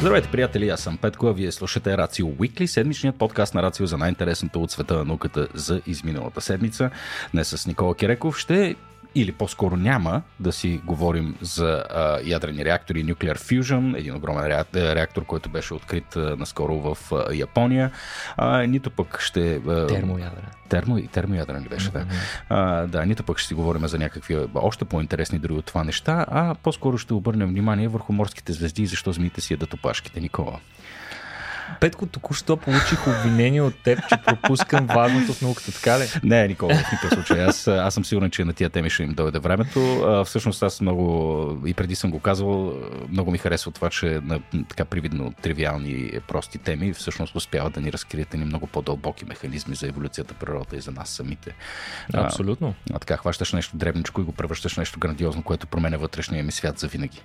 [0.00, 3.98] Здравейте, приятели, аз съм Петко, а вие слушате Рацио Уикли, седмичният подкаст на Рацио за
[3.98, 6.90] най-интересното от света на науката за изминалата седмица.
[7.32, 8.74] Днес с Никола Киреков ще
[9.14, 15.24] или по-скоро няма да си говорим за а, ядрени реактори, Nuclear Fusion, един огромен реактор,
[15.24, 17.90] който беше открит а, наскоро в а, Япония,
[18.36, 19.60] а, нито пък ще...
[19.68, 20.46] А, термоядрен.
[20.68, 21.92] Термо, термоядрен ли беше, mm-hmm.
[21.92, 22.06] да.
[22.48, 26.26] А, да, нито пък ще си говорим за някакви още по-интересни дори от това неща,
[26.28, 30.60] а по-скоро ще обърнем внимание върху морските звезди и защо змиите си ядат опашките, Никола.
[31.80, 36.04] Петко, току-що получих обвинение от теб, че пропускам важното в науката, така ли?
[36.22, 37.44] Не, Никола, в никакъв случай.
[37.44, 40.00] Аз, аз съм сигурен, че на тия теми ще им дойде времето.
[40.00, 42.74] А, всъщност аз много, и преди съм го казвал,
[43.10, 47.92] много ми харесва това, че на така привидно тривиални прости теми всъщност успяват да ни
[47.92, 51.54] разкрият ни много по-дълбоки механизми за еволюцията, природа и за нас самите.
[52.14, 52.74] Абсолютно.
[52.90, 56.52] А, а така, хващаш нещо дребничко и го превръщаш нещо грандиозно, което променя вътрешния ми
[56.52, 57.22] свят за винаги.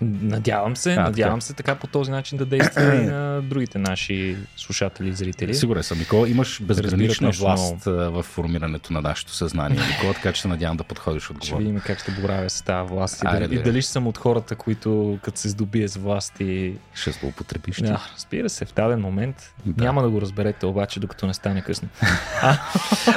[0.00, 1.46] Надявам се, а, надявам така.
[1.46, 5.54] се така по този начин да действа и на другите наши слушатели и зрители.
[5.54, 6.28] Сигурен съм, Никола.
[6.28, 11.30] Имаш безгранична власт в формирането на нашето съзнание, Никола, така че се надявам да подходиш
[11.30, 11.60] отговорно.
[11.60, 14.18] Ще видим как ще боравя с тази власт и, дали, и дали ще съм от
[14.18, 16.74] хората, които като се здобие с власт и...
[16.94, 17.76] Ще злоупотребиш.
[17.76, 19.54] Да, разбира се, в даден момент.
[19.66, 19.84] Да.
[19.84, 21.88] Няма да го разберете обаче, докато не стане късно.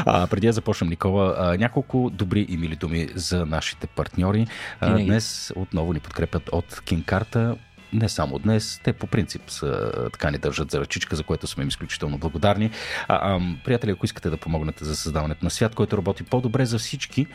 [0.05, 4.47] а, преди да започнем, Никола, а, няколко добри и мили думи за нашите партньори.
[4.79, 7.57] А, днес отново ни подкрепят от Кинкарта
[7.93, 11.61] не само днес, те по принцип са, така ни държат за ръчичка, за което сме
[11.63, 12.71] им изключително благодарни.
[13.07, 16.79] А, а, приятели, ако искате да помогнете за създаването на свят, който работи по-добре за
[16.79, 17.27] всички,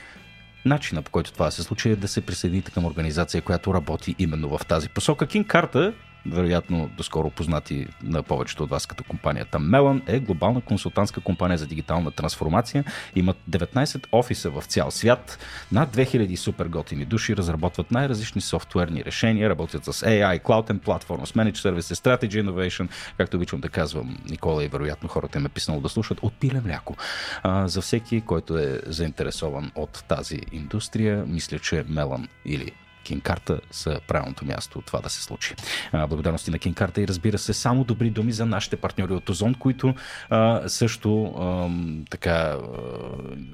[0.64, 4.58] начина по който това се случи е да се присъедините към организация, която работи именно
[4.58, 5.26] в тази посока.
[5.26, 5.92] Кинкарта
[6.26, 11.66] вероятно доскоро познати на повечето от вас като компанията Melon, е глобална консултантска компания за
[11.66, 12.84] дигитална трансформация.
[13.16, 15.38] Имат 19 офиса в цял свят.
[15.72, 21.20] Над 2000 супер готини души разработват най-различни софтуерни решения, работят с AI, Cloud and Platform,
[21.20, 25.80] Managed Services, Strategy Innovation, както обичам да казвам, Никола и вероятно хората им е писано
[25.80, 26.96] да слушат, от пиле мляко.
[27.42, 32.72] А, за всеки, който е заинтересован от тази индустрия, мисля, че Melon или
[33.04, 35.54] Кинкарта са правилното място това да се случи.
[35.92, 39.94] Благодарности на Кинкарта и разбира се само добри думи за нашите партньори от Озон, които
[40.30, 41.68] а, също а,
[42.10, 42.58] така а,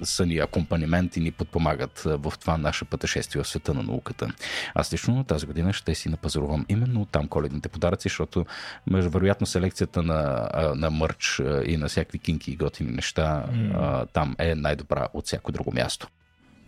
[0.02, 4.28] са ни акомпанемент и ни подпомагат в това наше пътешествие в света на науката.
[4.74, 8.46] Аз лично тази година ще си напазарувам именно там коледните подаръци, защото
[8.90, 14.08] вероятно селекцията на, на мърч и на всякакви кинки и готини неща mm.
[14.12, 16.08] там е най-добра от всяко друго място.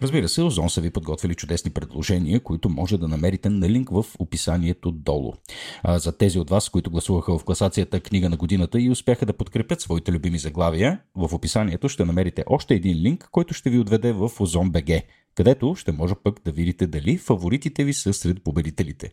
[0.02, 4.04] Разбира се, Озон са ви подготвили чудесни предложения, които може да намерите на линк в
[4.18, 5.32] описанието долу.
[5.82, 9.32] А за тези от вас, които гласуваха в класацията Книга на годината и успяха да
[9.32, 14.12] подкрепят своите любими заглавия, в описанието ще намерите още един линк, който ще ви отведе
[14.12, 14.90] в Озон БГ,
[15.34, 19.12] където ще може пък да видите дали фаворитите ви са сред победителите.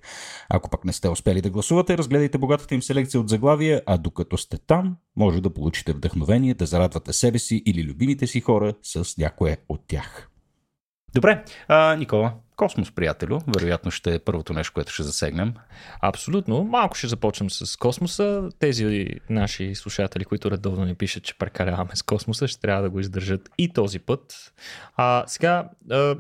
[0.50, 4.38] Ако пък не сте успели да гласувате, разгледайте богатата им селекция от заглавия, а докато
[4.38, 9.18] сте там, може да получите вдъхновение да зарадвате себе си или любимите си хора с
[9.18, 10.29] някое от тях.
[11.14, 15.54] Добре, а, Никола, космос, приятелю, вероятно ще е първото нещо, което ще засегнем.
[16.02, 16.64] Абсолютно.
[16.64, 18.50] Малко ще започнем с космоса.
[18.60, 23.00] Тези наши слушатели, които редовно ни пишат, че прекаляваме с космоса, ще трябва да го
[23.00, 24.54] издържат и този път.
[24.96, 26.16] А, сега, а,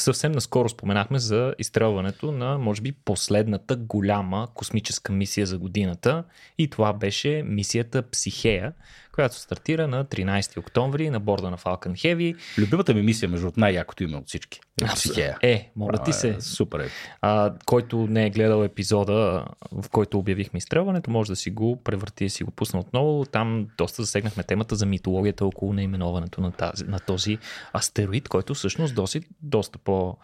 [0.00, 6.24] съвсем наскоро споменахме за изстрелването на, може би, последната голяма космическа мисия за годината
[6.58, 8.72] и това беше мисията Психея,
[9.16, 12.36] която стартира на 13 октомври на борда на Falcon Heavy.
[12.58, 14.60] Любимата ми мисия, между от най-якото име от всички.
[14.82, 15.38] Е, Психея.
[15.42, 16.28] Е, моля ти се.
[16.28, 16.88] Е, супер е.
[17.20, 22.24] А, който не е гледал епизода, в който обявихме изстрелването, може да си го превърти
[22.24, 23.24] и си го пусна отново.
[23.24, 27.38] Там доста засегнахме темата за митологията около наименоването на, тази, на този
[27.76, 30.16] астероид, който всъщност доси, доста по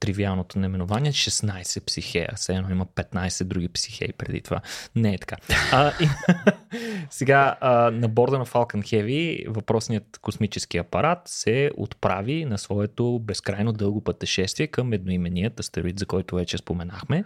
[0.00, 2.28] тривиалното наименование 16 психея.
[2.36, 4.60] Все едно има 15 други психеи преди това.
[4.96, 5.36] Не е така.
[5.72, 6.08] А, и,
[7.10, 13.72] сега а, на борда на Falcon Heavy въпросният космически апарат се отправи на своето безкрайно
[13.72, 17.24] дълго пътешествие към едноименият астероид, за който вече споменахме.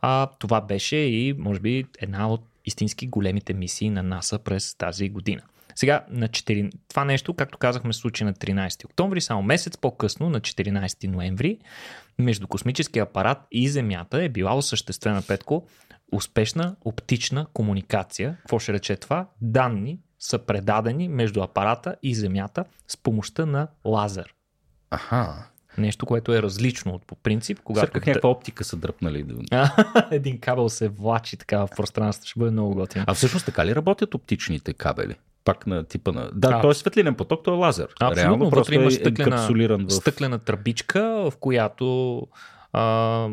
[0.00, 5.08] А, това беше и може би една от истински големите мисии на НАСА през тази
[5.08, 5.42] година.
[5.76, 6.72] Сега, на 4...
[6.88, 11.58] това нещо, както казахме, се случи на 13 октомври, само месец по-късно, на 14 ноември,
[12.18, 15.66] между космическия апарат и Земята е била осъществена, Петко,
[16.12, 18.36] успешна оптична комуникация.
[18.38, 19.28] Какво ще рече това?
[19.40, 24.34] Данни са предадени между апарата и Земята с помощта на лазер.
[24.90, 25.48] Аха.
[25.78, 27.60] Нещо, което е различно от по принцип.
[27.64, 27.92] Когато...
[27.92, 29.26] Как някаква оптика са дръпнали.
[30.10, 32.28] Един кабел се влачи така в пространството.
[32.28, 33.04] Ще бъде много готин.
[33.06, 35.14] А всъщност така ли работят оптичните кабели?
[35.46, 36.30] Пак на типа на...
[36.34, 37.88] Да, а, той е светлинен поток, той е лазер.
[38.00, 39.90] Абсолютно, Реално, просто има е стъклена, в...
[39.90, 42.22] стъклена тръбичка, в която
[42.72, 43.28] а,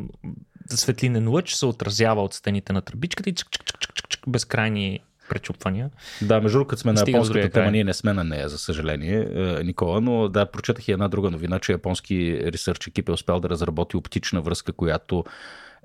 [0.70, 5.00] светлинен лъч се отразява от стените на тръбичката и чик, чик, чик, чик, чик, безкрайни
[5.30, 5.90] пречупвания.
[6.22, 9.28] Да, между другото, сме на японската тема, ние не сме на нея, за съжаление,
[9.64, 13.50] Никола, но да, прочетах и една друга новина, че японски ресърч екип е успял да
[13.50, 15.24] разработи оптична връзка, която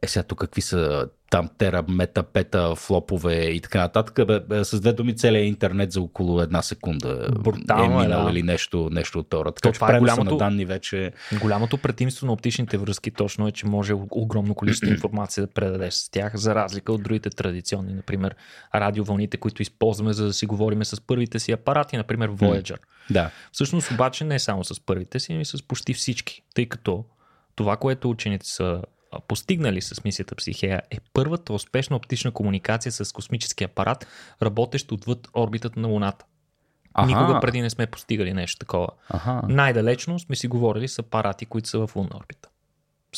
[0.03, 4.27] е сега тук какви са там тера, мета, пета, флопове и така нататък.
[4.49, 8.31] Бе, с две думи целият интернет за около една секунда Брутално, е минал да.
[8.31, 9.53] или нещо, нещо от това.
[9.53, 11.13] Така че е голямото, на данни вече...
[11.41, 16.11] Голямото предимство на оптичните връзки точно е, че може огромно количество информация да предадеш с
[16.11, 18.35] тях, за разлика от другите традиционни, например
[18.75, 22.79] радиовълните, които използваме за да си говорим с първите си апарати, например Voyager.
[23.11, 23.31] Да.
[23.53, 27.05] Всъщност обаче не само с първите си, но и с почти всички, тъй като
[27.55, 28.83] това, което учените са
[29.29, 34.07] постигнали с мисията Психея е първата успешна оптична комуникация с космически апарат,
[34.43, 36.25] работещ отвъд орбитата на Луната.
[36.95, 37.07] Аха.
[37.07, 38.89] Никога преди не сме постигали нещо такова.
[39.09, 39.43] Аха.
[39.49, 42.49] Най-далечно сме си говорили с апарати, които са в лунна орбита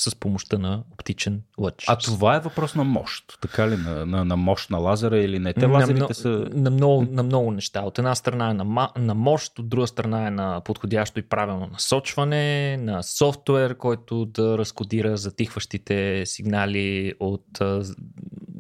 [0.01, 1.85] с помощта на оптичен лъч.
[1.89, 3.77] А това е въпрос на мощ, така ли?
[3.77, 5.53] На, на, на мощ на лазера или не?
[5.55, 6.49] Те лазерите на, са...
[6.53, 7.83] На много, на много неща.
[7.83, 11.69] От една страна е на, на мощ, от друга страна е на подходящо и правилно
[11.73, 17.61] насочване, на софтуер, който да разкодира затихващите сигнали от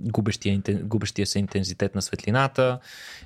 [0.00, 2.78] губещия, губещия се интензитет на светлината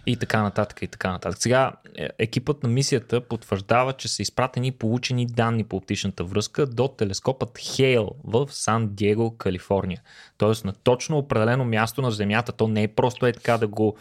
[0.07, 1.43] и така нататък и така нататък.
[1.43, 6.89] Сега е, екипът на мисията потвърждава, че са изпратени получени данни по оптичната връзка до
[6.89, 10.03] телескопът Хейл в Сан Диего, Калифорния.
[10.39, 12.53] Тоест на точно определено място на Земята.
[12.53, 13.97] То не е просто е така да го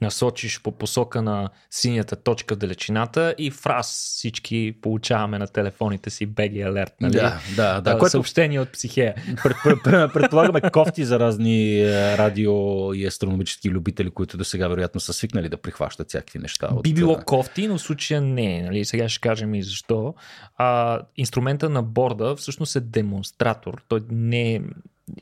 [0.00, 3.86] насочиш по посока на синята точка в далечината и фраз
[4.16, 6.92] всички получаваме на телефоните си BG Alert.
[7.00, 7.12] Нали?
[7.12, 7.98] Да, да, да.
[7.98, 8.10] Което...
[8.10, 9.14] Съобщение от психея.
[9.42, 12.54] Пред, пред, пред, предполагаме кофти за разни е, радио
[12.94, 16.68] и астрономически любители, които до сега вероятно са свикнали да прихващат всякакви неща.
[16.72, 16.82] От...
[16.82, 18.62] Би било кофти, но в случая не.
[18.62, 18.84] Нали?
[18.84, 20.14] Сега ще кажем и защо.
[20.56, 23.82] А, инструмента на борда всъщност е демонстратор.
[23.88, 24.60] Той не е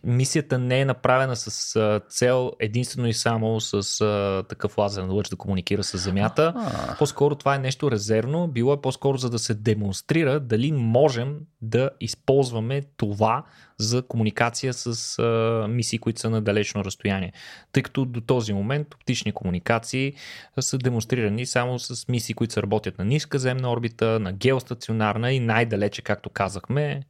[0.05, 5.29] мисията не е направена с а, цел единствено и само с а, такъв лазерен лъч
[5.29, 6.52] да комуникира с Земята.
[6.56, 6.99] А-а.
[6.99, 8.49] По-скоро това е нещо резервно.
[8.49, 13.44] Било е по-скоро за да се демонстрира дали можем да използваме това
[13.79, 17.32] за комуникация с а, мисии, които са на далечно разстояние.
[17.73, 20.12] Тъй като до този момент оптични комуникации
[20.61, 25.40] са демонстрирани само с мисии, които са работят на ниска земна орбита, на геостационарна и
[25.40, 27.02] най-далече, както казахме,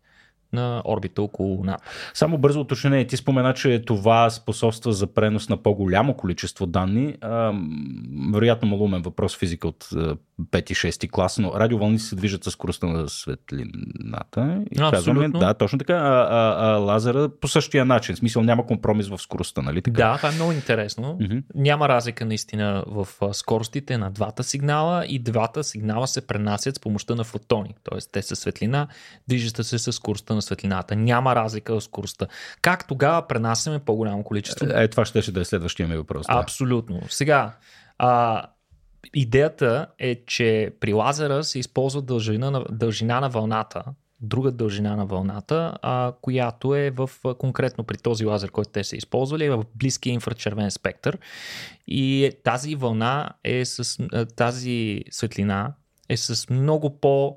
[0.53, 1.85] на орбита около Луната.
[2.15, 3.07] Само бързо уточнение.
[3.07, 7.17] Ти спомена, че това способства за пренос на по-голямо количество данни.
[7.21, 7.53] А,
[8.33, 9.89] вероятно малумен въпрос физика от
[10.43, 14.65] 5-6 клас, но радиовълни се движат с скоростта на светлината.
[14.71, 14.77] И.
[14.77, 15.95] Казваме, да, точно така.
[15.95, 18.15] А, а, а, лазера по същия начин.
[18.15, 19.97] В смисъл няма компромис в скоростта, нали така?
[19.97, 21.19] Да, това е много интересно.
[21.21, 21.43] Mm-hmm.
[21.55, 27.15] Няма разлика наистина в скоростите на двата сигнала и двата сигнала се пренасят с помощта
[27.15, 27.75] на фотони.
[27.85, 28.89] Тоест те са светлина,
[29.29, 30.97] движат се с скоростта на светлината.
[30.97, 32.27] Няма разлика в скоростта.
[32.63, 34.67] Как тогава пренасяме по-голямо количество?
[34.71, 36.27] Е, това ще да е следващия ми въпрос.
[36.27, 36.39] Да.
[36.39, 37.01] Абсолютно.
[37.09, 37.53] Сега,
[37.99, 38.43] а,
[39.15, 43.85] идеята е, че при лазера се използва дължина на, дължина на вълната,
[44.21, 48.97] друга дължина на вълната, а, която е в конкретно при този лазер, който те са
[48.97, 51.19] използвали, е в близкия инфрачервен спектър.
[51.87, 55.75] И тази вълна е с тази светлина
[56.09, 57.37] е с много по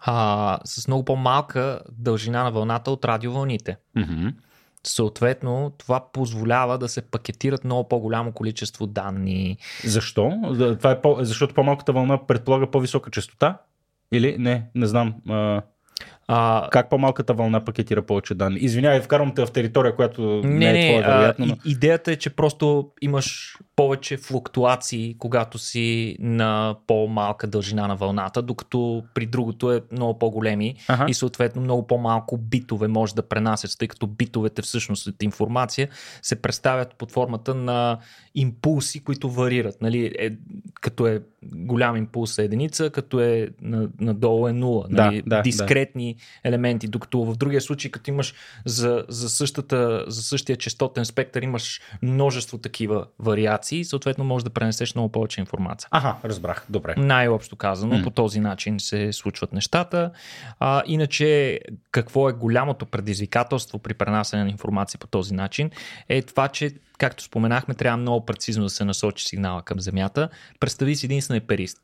[0.00, 3.76] а, с много по-малка дължина на вълната от радиовълните.
[3.96, 4.34] Mm-hmm.
[4.86, 9.56] Съответно, това позволява да се пакетират много по-голямо количество данни.
[9.84, 10.32] Защо?
[10.78, 11.16] Това е по...
[11.20, 13.58] Защото по-малката вълна предполага по-висока частота?
[14.12, 15.14] Или не, не знам.
[15.28, 15.62] А...
[16.32, 18.58] А, как по-малката вълна пакетира повече данни?
[18.60, 21.46] Извинявай, вкарвам те в територия, която не, не е твоя, вероятно.
[21.46, 21.56] Но...
[21.64, 29.04] Идеята е, че просто имаш повече флуктуации, когато си на по-малка дължина на вълната, докато
[29.14, 31.06] при другото е много по-големи ага.
[31.08, 35.88] и съответно много по-малко битове може да пренасят, тъй като битовете всъщност от информация
[36.22, 37.98] се представят под формата на
[38.34, 39.82] импулси, които варират.
[39.82, 40.12] Нали?
[40.18, 40.30] Е,
[40.80, 43.48] като е голям импулс е единица, като е
[44.00, 44.86] надолу е нула.
[44.90, 45.22] Нали?
[45.26, 46.16] Да, да, Дискретни.
[46.44, 48.34] Елементи, докато в другия случай, като имаш
[48.64, 54.94] за, за, същата, за същия частотен спектър, имаш множество такива вариации съответно можеш да пренесеш
[54.94, 55.88] много повече информация.
[55.90, 56.66] Ага, разбрах.
[56.68, 56.94] Добре.
[56.96, 58.04] Най-общо казано, mm.
[58.04, 60.10] по този начин се случват нещата.
[60.58, 61.60] А, иначе,
[61.90, 65.70] какво е голямото предизвикателство при пренасене на информация по този начин?
[66.08, 70.28] Е това, че както споменахме, трябва много прецизно да се насочи сигнала към Земята.
[70.60, 71.78] Представи си един снайперист.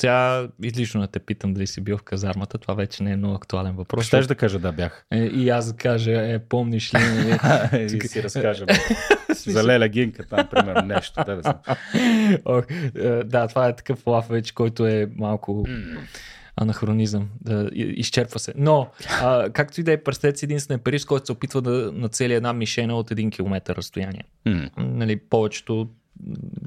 [0.00, 3.34] Сега излишно да те питам дали си бил в казармата, това вече не е много
[3.34, 4.06] актуален въпрос.
[4.06, 5.04] Щеш да кажа да бях.
[5.10, 6.98] Е, и аз да кажа, е, помниш ли?
[7.96, 8.66] и си разкажа.
[9.46, 11.24] За Леля Гинка там, примерно, нещо.
[11.26, 11.54] Да, да,
[12.44, 15.66] Ох, е, да, това е такъв лаф вече, който е малко...
[16.60, 17.28] Анахронизъм.
[17.40, 18.52] Да, изчерпва се.
[18.56, 18.88] Но,
[19.22, 22.52] а, както и да е, представете си един снайперист, който се опитва да нацели една
[22.52, 24.24] мишена от един километър разстояние.
[24.76, 25.88] Нали, повечето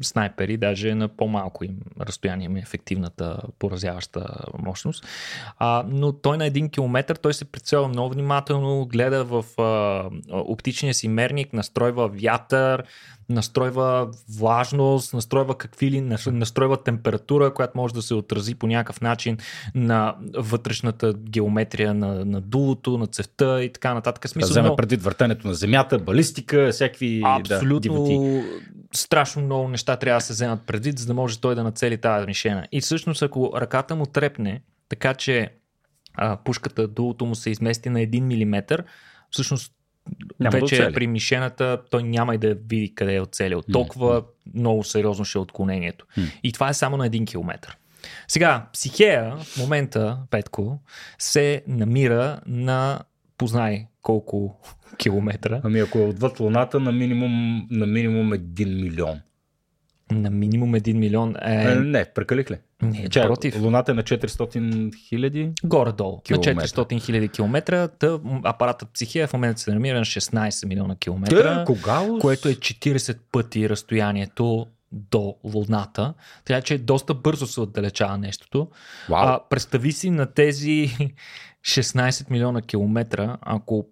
[0.01, 4.27] снайпери, даже на по-малко им разстояние ми е ефективната поразяваща
[4.59, 5.07] мощност.
[5.57, 10.93] А, но той на един километр, той се прицелва много внимателно, гледа в а, оптичния
[10.93, 12.83] си мерник, настройва вятър,
[13.29, 19.37] настройва влажност, настройва какви ли, настройва температура, която може да се отрази по някакъв начин
[19.75, 24.29] на вътрешната геометрия на, на дулото, на цевта и така нататък.
[24.29, 24.75] Смисъл, да вземе но...
[24.75, 28.43] предвид въртането на земята, балистика, всякакви Абсолютно да,
[28.93, 32.25] страшно много неща трябва да се вземат предвид, за да може той да нацели тази
[32.25, 32.67] мишена.
[32.71, 35.53] И всъщност, ако ръката му трепне, така че
[36.13, 38.83] а, пушката, дулото му се измести на 1 мм,
[39.31, 39.73] всъщност
[40.39, 43.61] няма вече да при мишената той няма и да види къде е оцелил.
[43.61, 44.25] Толкова mm.
[44.53, 46.05] много сериозно ще е отклонението.
[46.17, 46.31] Mm.
[46.43, 47.75] И това е само на 1 км.
[48.27, 50.79] Сега, Психея в момента, Петко,
[51.19, 52.99] се намира на
[53.37, 54.59] познай колко
[54.97, 55.61] километра.
[55.63, 59.19] Ами ако е отвъд Луната, на минимум, на минимум 1 милион.
[60.11, 61.55] На минимум 1 милион е...
[61.55, 62.57] Не, не прекалих ли?
[62.81, 63.61] Не, Ча, против.
[63.61, 65.51] Луната е на 400 хиляди?
[65.63, 66.21] Горе-долу.
[66.29, 67.87] На 400 хиляди километра.
[67.87, 71.59] Та, апаратът Психия в момента се намира на 16 милиона километра.
[71.59, 72.07] Те, кога?
[72.21, 76.13] Което е 40 пъти разстоянието до Луната.
[76.45, 78.67] Така че доста бързо се отдалечава нещото.
[79.11, 80.97] А, представи си на тези
[81.65, 83.85] 16 милиона километра, ако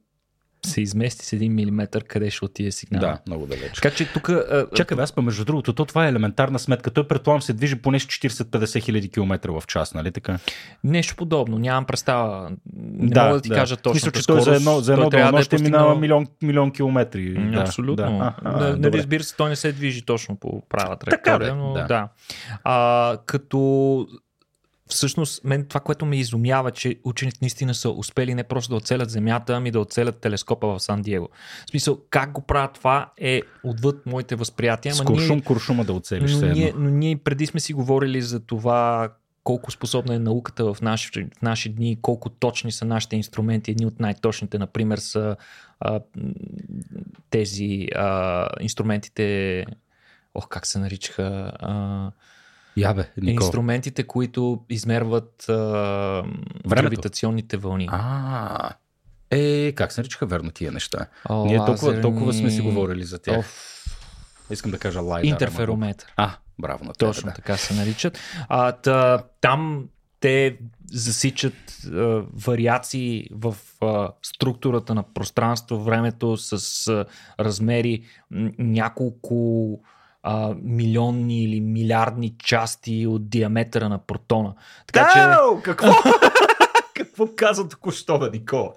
[0.66, 3.02] се измести с 1 мм, къде ще отиде сигнал.
[3.02, 3.72] Да, много далеч.
[3.76, 4.30] Така че тук.
[4.76, 6.92] Чакай, аз па между другото, то това е елементарна сметка.
[6.92, 10.40] Той предполагам се движи поне 40-50 хиляди километра в час, нали така?
[10.84, 12.52] Нещо подобно, нямам представа.
[12.76, 13.56] Не да, мога да ти да.
[13.56, 13.94] кажа точно.
[13.94, 15.82] Мисля, че той за едно, за едно дълно да ще постигнал...
[15.82, 17.52] минава милион, милион километри.
[17.52, 17.96] Да, Абсолютно.
[17.96, 18.36] Да.
[18.44, 21.86] А, а, нали, разбира се, той не се движи точно по права траектория, но да.
[21.86, 22.08] да.
[22.64, 24.08] А, като
[24.88, 29.10] всъщност, мен това, което ме изумява, че учените наистина са успели не просто да оцелят
[29.10, 31.30] Земята, ами да оцелят телескопа в Сан Диего.
[31.66, 34.96] В смисъл, как го правят това е отвъд моите възприятия.
[34.96, 36.34] С куршум, ние, куршума да оцелиш.
[36.34, 39.10] Но ние, но ние преди сме си говорили за това
[39.48, 43.72] колко способна е науката в наши, в наши дни, колко точни са нашите инструменти.
[43.72, 45.36] Едни от най-точните, например, са
[45.80, 46.00] а,
[47.30, 49.66] тези а, инструментите,
[50.34, 52.12] ох, как се наричаха, а,
[52.78, 53.46] я бе, Никол.
[53.46, 56.24] Инструментите, които измерват а,
[56.68, 57.88] гравитационните вълни.
[57.92, 58.70] А,
[59.32, 61.08] е, как се наричаха верно тия неща?
[61.30, 63.40] О, Ние толкова, толкова сме си говорили за тях.
[63.40, 63.84] Оф.
[64.50, 65.30] Искам да кажа лайдер.
[65.30, 66.14] Интерферометър.
[66.16, 67.34] А, браво на тебе, Точно да.
[67.34, 68.20] така се наричат.
[68.50, 69.86] А, та, там
[70.20, 70.58] те
[70.92, 71.54] засичат
[71.86, 77.06] а, вариации в а, структурата на пространство, времето с а,
[77.40, 78.04] размери
[78.60, 79.80] няколко
[80.30, 84.54] а, милионни или милиардни части от диаметъра на протона.
[84.88, 85.64] Така да, че...
[85.64, 85.92] какво?
[86.94, 88.70] какво каза току-що, бе, Никола?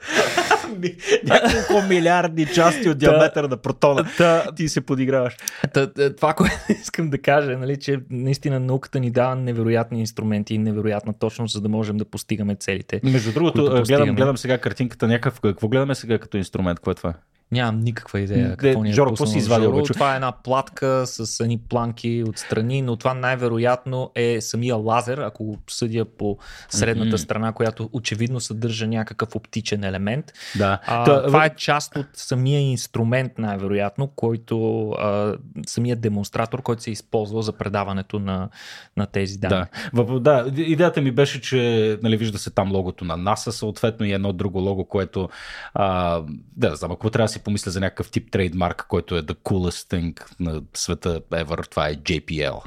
[1.24, 4.06] Няколко милиардни части от диаметъра на протона.
[4.16, 5.36] Та, ти се подиграваш.
[5.72, 10.58] Та, това, което искам да кажа, нали, че наистина науката ни дава невероятни инструменти и
[10.58, 13.00] невероятна точност, за да можем да постигаме целите.
[13.02, 15.40] Между другото, гледам, гледам сега картинката някакъв.
[15.40, 16.78] Какво гледаме сега като инструмент?
[16.78, 17.14] Какво е това?
[17.52, 19.70] Нямам никаква идея какво ни е Жоро, какво си извадил?
[19.70, 25.18] Жоро, това е една платка с едни планки отстрани, но това най-вероятно е самия лазер,
[25.18, 26.38] ако го съдя по
[26.68, 27.22] средната mm-hmm.
[27.22, 30.32] страна, която очевидно съдържа някакъв оптичен елемент.
[30.58, 30.80] Да.
[30.86, 36.90] А, Та, това е част от самия инструмент, най-вероятно, който а, самия демонстратор, който се
[36.90, 38.48] използва за предаването на,
[38.96, 39.64] на тези данни.
[39.94, 40.20] Да.
[40.20, 44.32] да, идеята ми беше, че нали, вижда се там логото на NASA, съответно и едно
[44.32, 45.28] друго лого, което
[45.74, 46.20] а,
[46.56, 49.94] да, знам, ако трябва да си помисля за някакъв тип трейдмарк, който е the coolest
[49.94, 52.66] thing на света ever, това е JPL.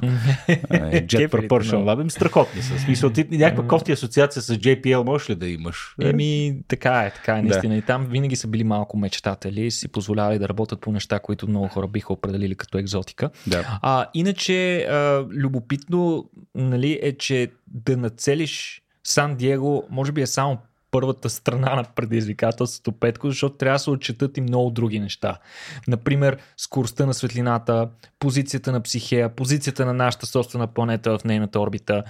[1.06, 2.08] Jet Propulsion Lab.
[2.08, 2.78] Страхотни са.
[2.78, 5.94] Смисъл, ти някаква кофти асоциация с JPL можеш ли да имаш?
[6.02, 7.74] Еми, така е, така е, наистина.
[7.74, 7.78] Да.
[7.78, 11.68] И там винаги са били малко мечтатели, си позволявали да работят по неща, които много
[11.68, 13.30] хора биха определили като екзотика.
[13.46, 13.78] Да.
[13.82, 20.58] А, иначе, а, любопитно нали, е, че да нацелиш Сан Диего, може би е само
[20.94, 25.38] първата страна на предизвикателството Петко, защото трябва да се отчитат и много други неща.
[25.88, 32.02] Например, скоростта на светлината, позицията на психея, позицията на нашата собствена планета в нейната орбита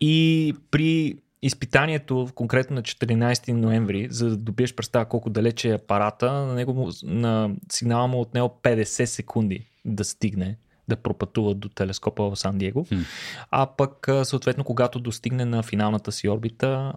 [0.00, 6.32] и при изпитанието, конкретно на 14 ноември, за да добиеш представа колко далече е апарата,
[6.32, 10.56] на, него, на сигнала му от него 50 секунди да стигне
[10.88, 12.84] да пропътуват до телескопа в Сан Диего.
[12.84, 13.04] Hmm.
[13.50, 16.92] А пък, съответно, когато достигне на финалната си орбита,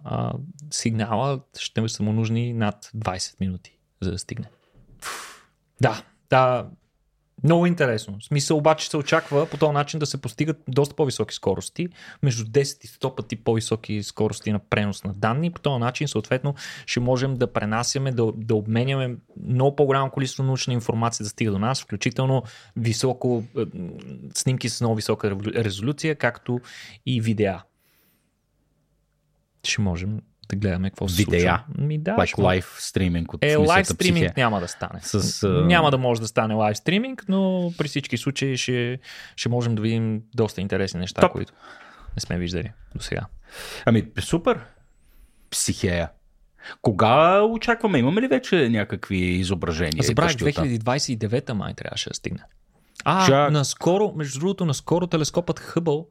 [0.71, 4.45] сигнала ще са му нужни над 20 минути, за да стигне.
[5.81, 6.67] Да, да,
[7.43, 8.17] Много интересно.
[8.19, 11.89] В смисъл обаче се очаква по този начин да се постигат доста по-високи скорости,
[12.23, 15.51] между 10 и 100 пъти по-високи скорости на пренос на данни.
[15.51, 16.55] По този начин съответно
[16.85, 19.15] ще можем да пренасяме, да, да обменяме
[19.47, 22.43] много по-голямо количество научна информация да стига до нас, включително
[22.75, 23.61] високо, е,
[24.33, 26.59] снимки с много висока резолюция, както
[27.05, 27.63] и видеа.
[29.63, 30.21] Ще можем
[30.51, 31.63] да гледаме какво се случва.
[31.77, 34.99] Ми, да, like лайв стриминг от Е, лайв стриминг няма да стане.
[35.01, 35.65] С, uh...
[35.65, 38.99] Няма да може да стане лайв стриминг, но при всички случаи ще,
[39.35, 41.31] ще можем да видим доста интересни неща, Топ.
[41.31, 41.53] които
[42.15, 43.25] не сме виждали до сега.
[43.85, 44.59] Ами, супер.
[45.49, 46.09] Психея.
[46.81, 47.99] Кога очакваме?
[47.99, 50.03] Имаме ли вече някакви изображения?
[50.03, 52.43] Забравих 2029 май трябваше да стигне.
[53.03, 53.51] А, Чак...
[53.51, 56.07] наскоро, между другото, наскоро телескопът Хъбъл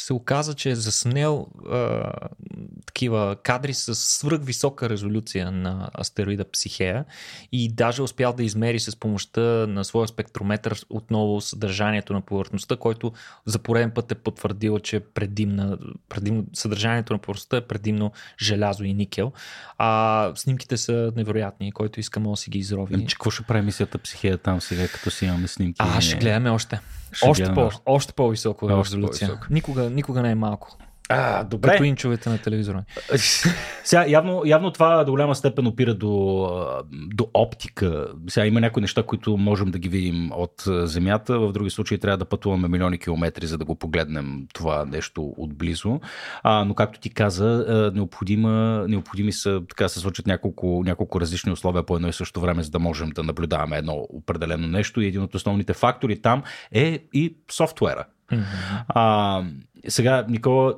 [0.00, 2.10] се оказа, че е заснел а,
[2.86, 7.04] такива кадри с свръхвисока резолюция на астероида Психея
[7.52, 13.12] и даже успял да измери с помощта на своя спектрометър отново съдържанието на повърхността, който
[13.46, 15.78] за пореден път е потвърдил, че предимна,
[16.08, 18.12] предим, съдържанието на повърхността е предимно
[18.42, 19.32] желязо и никел.
[19.78, 22.94] А снимките са невероятни, който иска може да си ги изрови.
[22.94, 25.76] Ами, какво ще прави мисията Психея там сега, като си имаме снимки?
[25.78, 26.80] А, ще гледаме още.
[27.12, 29.40] Ще още, по, още по-високо резолюция.
[29.50, 30.76] Никога, никога не е малко.
[31.08, 31.70] А, добре.
[31.70, 32.84] Като инчовете на телевизора.
[33.84, 36.48] Сега, явно, явно това до голяма степен опира до,
[36.92, 38.06] до оптика.
[38.28, 41.38] Сега има някои неща, които можем да ги видим от Земята.
[41.38, 46.00] В други случаи трябва да пътуваме милиони километри, за да го погледнем това нещо отблизо.
[46.42, 51.82] А, но както ти каза, необходима, необходими са, така се случат няколко, няколко различни условия
[51.82, 55.00] по едно и също време, за да можем да наблюдаваме едно определено нещо.
[55.00, 58.04] И един от основните фактори там е и софтуера.
[58.32, 58.84] Mm-hmm.
[58.88, 59.42] А,
[59.88, 60.74] сега, Никола,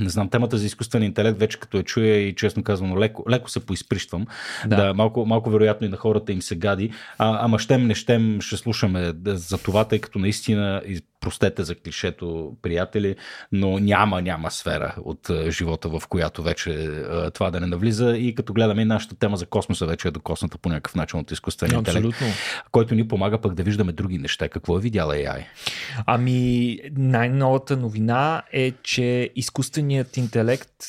[0.00, 3.50] не знам, темата за изкуствен интелект вече като я чуя и честно казвам, леко, леко
[3.50, 4.26] се поизприщвам.
[4.66, 4.76] Да.
[4.76, 6.90] да малко, малко вероятно и на хората им се гади.
[7.18, 10.82] А, ама щем, не щем, ще слушаме за това, тъй като наистина
[11.20, 13.16] простете за клишето, приятели,
[13.52, 18.16] но няма, няма сфера от uh, живота, в която вече uh, това да не навлиза.
[18.16, 21.30] И като гледаме и нашата тема за космоса, вече е докосната по някакъв начин от
[21.30, 22.18] изкуствения интелект,
[22.70, 24.48] който ни помага пък да виждаме други неща.
[24.48, 25.44] Какво е видяла AI?
[26.06, 30.84] Ами, най-новата новина е, че изкуственият интелект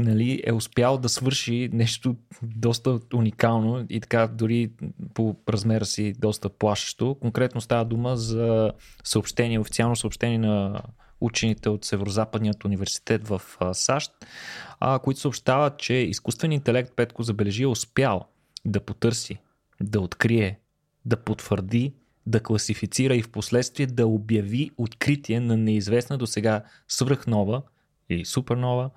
[0.00, 4.70] нали, е успял да свърши нещо доста уникално и така дори
[5.14, 7.16] по размера си доста плашещо.
[7.20, 8.72] Конкретно става дума за
[9.04, 10.82] съобщение, официално съобщение на
[11.20, 14.12] учените от Северо-Западният университет в САЩ,
[15.02, 18.24] които съобщават, че изкуственият интелект Петко забележи е успял
[18.64, 19.38] да потърси,
[19.82, 20.58] да открие,
[21.04, 21.94] да потвърди,
[22.26, 27.62] да класифицира и в последствие да обяви откритие на неизвестна до сега свръхнова
[28.08, 28.90] или супернова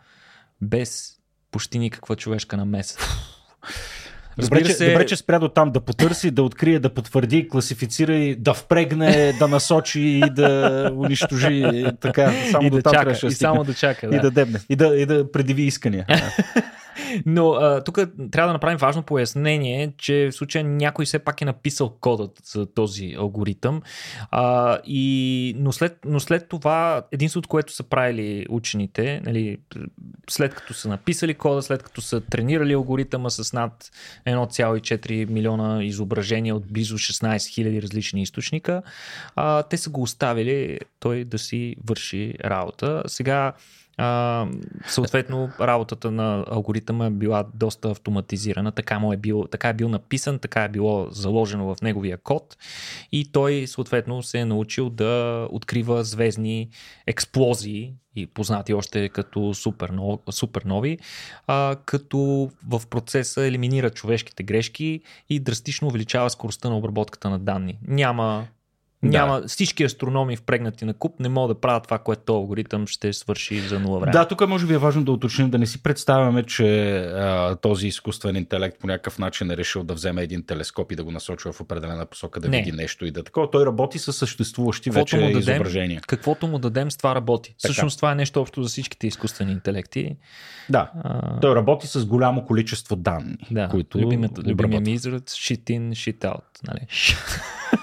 [0.64, 1.14] без
[1.52, 3.00] почти никаква човешка намеса.
[4.38, 4.88] Добре, че, се...
[4.88, 9.34] добре, че спря до там да потърси, да открие, да потвърди, класифицира и да впрегне,
[9.40, 11.86] да насочи и да унищожи.
[12.00, 14.10] Така, само и до да там чака, и само да чака.
[14.10, 14.16] Да.
[14.16, 14.60] И да дебне.
[14.70, 16.06] И да, и да предиви искания.
[17.26, 18.00] Но тук
[18.32, 22.66] трябва да направим важно пояснение, че в случая някой все пак е написал кодът за
[22.66, 23.82] този алгоритъм.
[24.32, 29.58] А, и, но, след, но след това, единството, което са правили учените, нали,
[30.30, 33.92] след като са написали кода, след като са тренирали алгоритъма с над
[34.28, 38.82] 1,4 милиона изображения от близо 16 000 различни източника,
[39.36, 43.04] а, те са го оставили той да си върши работа.
[43.08, 43.54] Сега
[43.98, 44.48] а,
[44.88, 48.72] съответно, работата на алгоритъма е била доста автоматизирана.
[48.72, 52.58] Така, му е бил, така е бил написан, така е било заложено в неговия код
[53.12, 56.70] и той съответно се е научил да открива звездни
[57.08, 61.00] експлозии и познати още като супернови, супернови
[61.48, 67.78] а, като в процеса елиминира човешките грешки и драстично увеличава скоростта на обработката на данни.
[67.88, 68.48] Няма
[69.04, 69.48] няма да.
[69.48, 73.60] всички астрономи впрегнати на куп не могат да правят това, което този алгоритъм ще свърши
[73.60, 74.12] за нула време.
[74.12, 77.88] Да, тук може би е важно да уточним, да не си представяме, че а, този
[77.88, 81.52] изкуствен интелект по някакъв начин е решил да вземе един телескоп и да го насочва
[81.52, 82.58] в определена посока, да не.
[82.58, 83.52] види нещо и да такова.
[83.52, 86.02] Той работи с съществуващи каквото вече му дадем, изображения.
[86.08, 87.50] Каквото му дадем, с това работи.
[87.50, 87.74] Така.
[87.74, 90.16] Всъщност това е нещо общо за всичките изкуствени интелекти.
[90.70, 90.92] Да.
[91.04, 91.40] А...
[91.40, 93.70] Той работи с голямо количество данни, да.
[93.70, 94.00] които.
[94.00, 96.68] Любимият, любимият ми израз shit in, shit out.
[96.68, 96.88] Нали?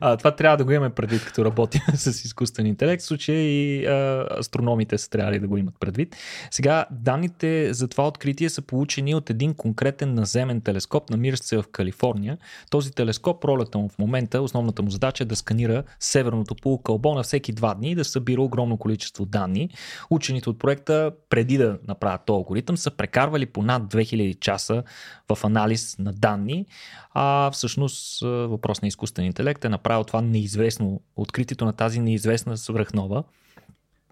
[0.00, 3.02] А, това трябва да го имаме предвид, като работим с изкуствен интелект.
[3.02, 6.16] В случая и а, астрономите са трябвали да го имат предвид.
[6.50, 11.64] Сега, данните за това откритие са получени от един конкретен наземен телескоп, намиращ се в
[11.72, 12.38] Калифорния.
[12.70, 17.22] Този телескоп, ролята му в момента, основната му задача е да сканира северното полукълбо на
[17.22, 19.70] всеки два дни и да събира огромно количество данни.
[20.10, 24.82] Учените от проекта, преди да направят този алгоритъм, са прекарвали по над 2000 часа
[25.28, 26.66] в анализ на данни,
[27.14, 33.24] а всъщност въпрос на изкуствен интелект е направил това неизвестно, откритието на тази неизвестна свръхнова,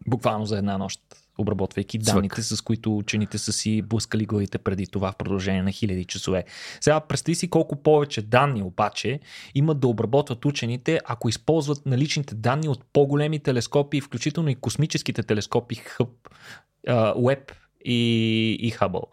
[0.06, 1.00] буквално за една нощ
[1.38, 6.04] обработвайки данните, с които учените са си блъскали главите преди това в продължение на хиляди
[6.04, 6.44] часове.
[6.80, 9.20] Сега представи си колко повече данни обаче
[9.54, 15.74] имат да обработват учените, ако използват наличните данни от по-големи телескопи, включително и космическите телескопи
[15.74, 16.28] Хъб,
[16.88, 17.52] Web
[17.84, 19.06] и, и Hubble.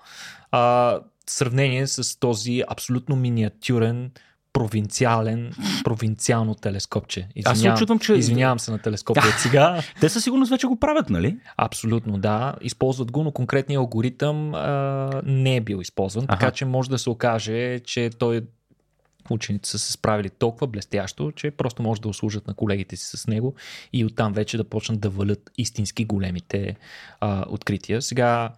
[0.52, 4.12] А, сравнение с този абсолютно миниатюрен
[4.54, 7.28] провинциален, провинциално телескопче.
[7.36, 8.14] Извинявам, Аз се очудвам, че...
[8.14, 9.82] Извинявам се на телескопа от сега.
[10.00, 11.38] Те със сигурност вече го правят, нали?
[11.58, 12.56] Абсолютно, да.
[12.62, 16.40] Използват го, но конкретният алгоритъм а, не е бил използван, Аха.
[16.40, 18.42] така че може да се окаже, че той
[19.30, 23.28] учените са се справили толкова блестящо, че просто може да услужат на колегите си с
[23.28, 23.56] него
[23.94, 26.76] и оттам вече да почнат да валят истински големите
[27.20, 28.02] а, открития.
[28.02, 28.50] Сега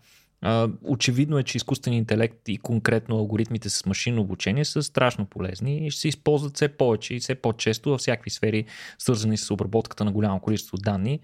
[0.83, 5.91] очевидно е, че изкуственият интелект и конкретно алгоритмите с машинно обучение са страшно полезни и
[5.91, 8.65] ще се използват все повече и все по-често във всякакви сфери,
[8.99, 11.19] свързани с обработката на голямо количество данни.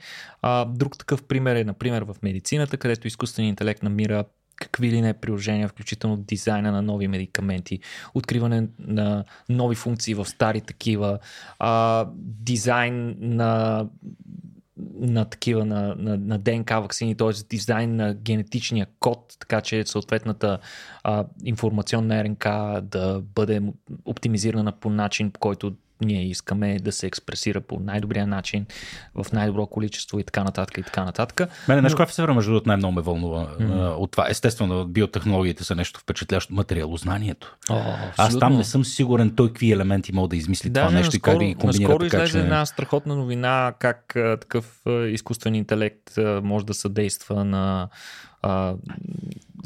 [0.67, 4.25] друг такъв пример е, например, в медицината, където изкуственият интелект намира
[4.61, 7.79] какви ли не приложения, включително дизайна на нови медикаменти,
[8.13, 11.19] откриване на нови функции в стари такива,
[11.59, 13.85] а, дизайн на
[14.99, 17.31] на такива на, на, на ДНК вакцини, т.е.
[17.49, 20.59] дизайн на генетичния код, така че съответната
[21.03, 22.45] а, информационна РНК
[22.83, 23.61] да бъде
[24.05, 28.65] оптимизирана по начин, по който ние искаме да се експресира по най-добрия начин,
[29.15, 31.41] в най-добро количество и така нататък и така нататък.
[31.67, 33.95] Мене нещо, което в между другото, най-много ме вълнува mm-hmm.
[33.95, 34.25] от това.
[34.29, 36.53] Естествено, биотехнологиите са нещо впечатляващо.
[36.53, 37.57] Материалознанието.
[37.69, 37.81] О,
[38.17, 41.15] Аз там не съм сигурен той какви елементи мога да измисли да, това нещо наскоро,
[41.15, 41.89] и как да ги комбинира.
[41.89, 42.39] Наскоро така, излезе че...
[42.39, 47.89] една страхотна новина как а, такъв а, изкуствен интелект а, може да съдейства на
[48.41, 48.73] а,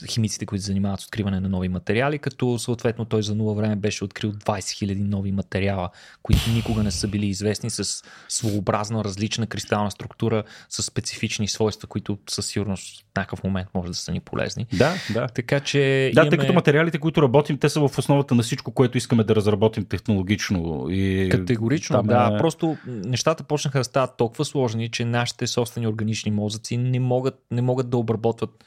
[0.08, 3.76] химиците, които се занимават с откриване на нови материали, като съответно той за нула време
[3.76, 5.90] беше открил 20 000 нови материала,
[6.24, 12.18] които никога не са били известни с своеобразна, различна кристална структура, с специфични свойства, които
[12.30, 14.66] със сигурност в някакъв момент може да са ни полезни.
[14.74, 15.28] Да, да.
[15.28, 16.12] Така че.
[16.14, 16.30] Да, имаме...
[16.30, 19.86] тъй като материалите, които работим, те са в основата на всичко, което искаме да разработим
[19.86, 20.88] технологично.
[20.90, 21.30] И...
[21.32, 22.32] Категорично, Там да.
[22.36, 22.38] Е...
[22.38, 27.62] Просто нещата почнаха да стават толкова сложни, че нашите собствени органични мозъци не могат, не
[27.62, 28.64] могат да обработват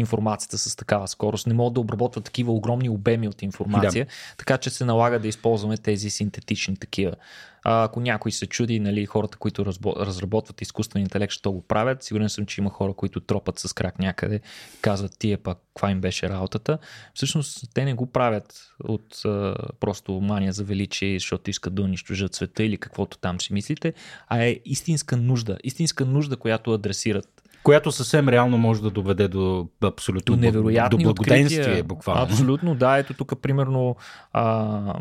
[0.00, 4.10] информацията с такава скорост, не могат да обработват такива огромни обеми от информация, да.
[4.36, 7.14] така че се налага да използваме тези синтетични такива.
[7.62, 12.28] А, ако някой се чуди, нали, хората, които разработват изкуствен интелект, ще го правят, сигурен
[12.28, 14.40] съм, че има хора, които тропат с крак някъде,
[14.80, 16.78] казват тия пак каква им беше работата.
[17.14, 22.34] Всъщност те не го правят от а, просто мания за величие, защото искат да унищожат
[22.34, 23.92] света или каквото там си мислите,
[24.28, 29.68] а е истинска нужда, истинска нужда, която адресират която съвсем реално може да доведе до
[29.84, 31.84] абсолютно до невероятни до благоденствие, открития.
[31.84, 32.22] буквално.
[32.22, 32.98] Абсолютно, да.
[32.98, 33.96] Ето тук, примерно,
[34.32, 34.94] а,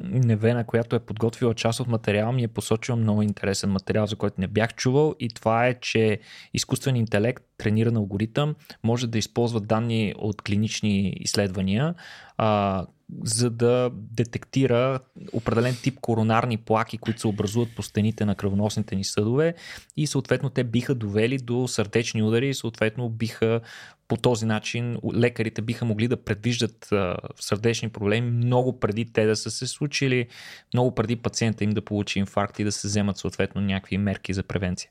[0.00, 4.40] Невена, която е подготвила част от материал, ми е посочила много интересен материал, за който
[4.40, 6.18] не бях чувал и това е, че
[6.54, 11.94] изкуствен интелект, трениран алгоритъм, може да използва данни от клинични изследвания,
[12.38, 12.86] а,
[13.24, 15.00] за да детектира
[15.32, 19.54] определен тип коронарни плаки, които се образуват по стените на кръвоносните ни съдове
[19.96, 23.60] и съответно те биха довели до сърдечни удари и съответно биха
[24.08, 29.36] по този начин лекарите биха могли да предвиждат а, сърдечни проблеми много преди те да
[29.36, 30.26] са се случили,
[30.74, 34.42] много преди пациента им да получи инфаркт и да се вземат съответно някакви мерки за
[34.42, 34.90] превенция.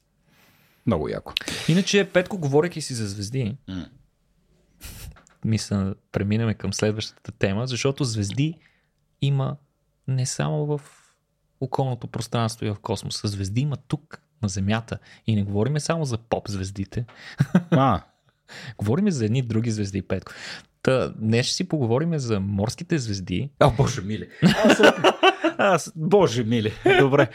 [0.86, 1.34] Много яко.
[1.70, 3.86] Иначе, Петко, говоряки си за звезди, mm
[5.46, 8.60] мисля, преминем към следващата тема, защото звезди
[9.22, 9.58] има
[10.08, 10.82] не само в
[11.62, 13.28] околното пространство и в космоса.
[13.28, 15.00] Звезди има тук, на Земята.
[15.28, 17.06] И не говориме само за поп звездите.
[17.72, 18.02] А.
[18.78, 20.32] говориме за едни други звезди, Петко.
[20.84, 23.50] Та, днес ще си поговорим за морските звезди.
[23.60, 24.26] О, боже миле.
[25.58, 27.28] Аз, боже мили, добре.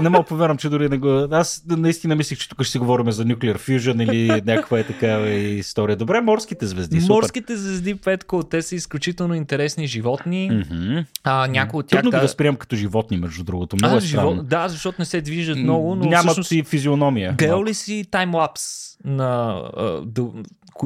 [0.00, 1.28] Не мога повярвам, че дори не го...
[1.30, 5.30] Аз наистина мислих, че тук ще си говорим за Nuclear Fusion или някаква е такава
[5.30, 5.96] история.
[5.96, 7.00] Добре, морските звезди.
[7.00, 7.14] Супер.
[7.14, 10.50] Морските звезди, Петко, те са изключително интересни животни.
[10.52, 11.04] Mm-hmm.
[11.24, 11.98] А, някои от тях...
[12.00, 12.16] Трудно да...
[12.16, 13.76] ги възприемам като животни, между другото.
[13.76, 14.48] Много а, е живот...
[14.48, 16.48] Да, защото не се движат много, но Нямат всъщност...
[16.48, 17.34] си физиономия.
[17.38, 18.62] Гледал ли си таймлапс
[19.04, 19.62] на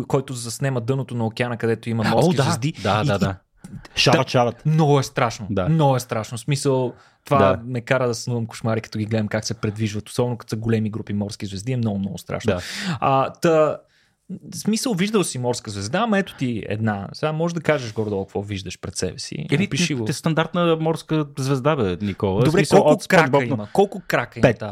[0.02, 2.42] който заснема дъното на океана, където има морски О, да.
[2.42, 2.72] звезди.
[2.72, 3.36] Да, и, да, да
[3.96, 4.66] Шарат, шарат.
[4.66, 5.46] Много е страшно.
[5.50, 5.68] Да.
[5.68, 6.38] Много е страшно.
[6.38, 6.92] В смисъл,
[7.24, 7.60] това Да.
[7.64, 10.90] ме кара да сънувам кошмари, като ги гледам как се предвижват, особено като са големи
[10.90, 12.52] групи морски звезди, е много, много страшно.
[12.52, 12.60] Да.
[13.00, 13.76] А, та,
[14.54, 17.08] смисъл, виждал си морска звезда, ама ето ти една.
[17.12, 19.46] Сега можеш да кажеш горе-долу какво виждаш пред себе си.
[19.50, 20.04] Еми, Опиши ти, го.
[20.04, 22.44] ти стандартна морска звезда, бе, Никола.
[22.44, 23.68] Добре, смисъл, колко крака на- има?
[23.72, 24.42] Колко крака има?
[24.42, 24.62] Пет.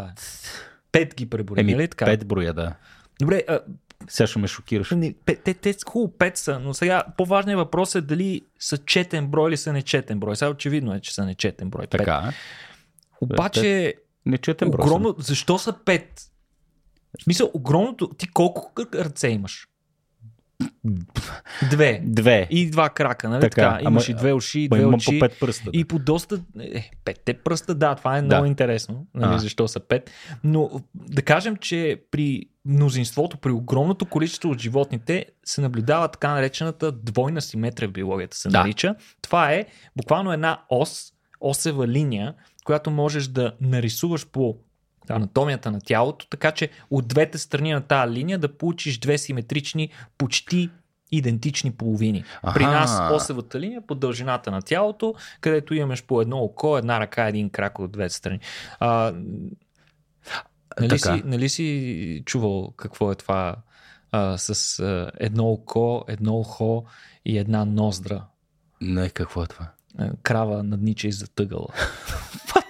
[0.92, 2.04] Пет ги преброи, нали така?
[2.04, 2.74] пет броя, да.
[3.20, 3.60] Добре, а,
[4.08, 4.90] Сега ще ме шокираш.
[4.90, 9.26] не, пет, те, те хубаво пет са, но сега по-важният въпрос е дали са четен
[9.26, 10.36] брой или са нечетен брой.
[10.36, 11.86] Сега очевидно е, че са нечетен брой.
[11.86, 12.34] Така, е.
[13.20, 13.94] Обаче,
[14.26, 14.84] не четем брой.
[14.84, 16.22] огромно, защо са пет?
[17.20, 19.68] В смисъл, огромното, ти колко ръце имаш?
[21.70, 22.00] Две.
[22.04, 22.46] Две.
[22.50, 23.78] И два крака, нали Така, така?
[23.82, 25.18] Имаш ама- и две уши, и две имам очи.
[25.18, 25.70] по пет пръста.
[25.72, 26.40] И по доста.
[26.60, 28.26] Е, петте пръста, да, това е Да.
[28.26, 29.06] много интересно.
[29.14, 29.38] Нали, А.
[29.38, 30.10] защо са пет.
[30.44, 36.92] Но да кажем, че при мнозинството, при огромното количество от животните се наблюдава така наречената
[36.92, 38.58] двойна симетрия в биологията се Да.
[38.58, 38.94] нарича.
[39.22, 39.64] Това е
[39.96, 44.56] буквално една ос, осева линия, която можеш да нарисуваш по
[45.08, 49.90] анатомията на тялото, така че от двете страни на тази линия да получиш две симетрични,
[50.18, 50.70] почти
[51.12, 52.24] идентични половини.
[52.42, 52.54] Аха.
[52.54, 57.00] При нас осевата линия е по дължината на тялото, където имаш по едно око, една
[57.00, 58.40] ръка, един крак от двете страни.
[58.80, 59.12] А,
[60.80, 61.16] нали, Така.
[61.16, 63.56] си, нали си чувал какво е това
[64.12, 66.84] а, с а, едно око, едно ухо
[67.24, 68.24] и една ноздра?
[68.80, 69.68] Не, какво е това?
[69.98, 71.68] А, крава наднича и затъгала.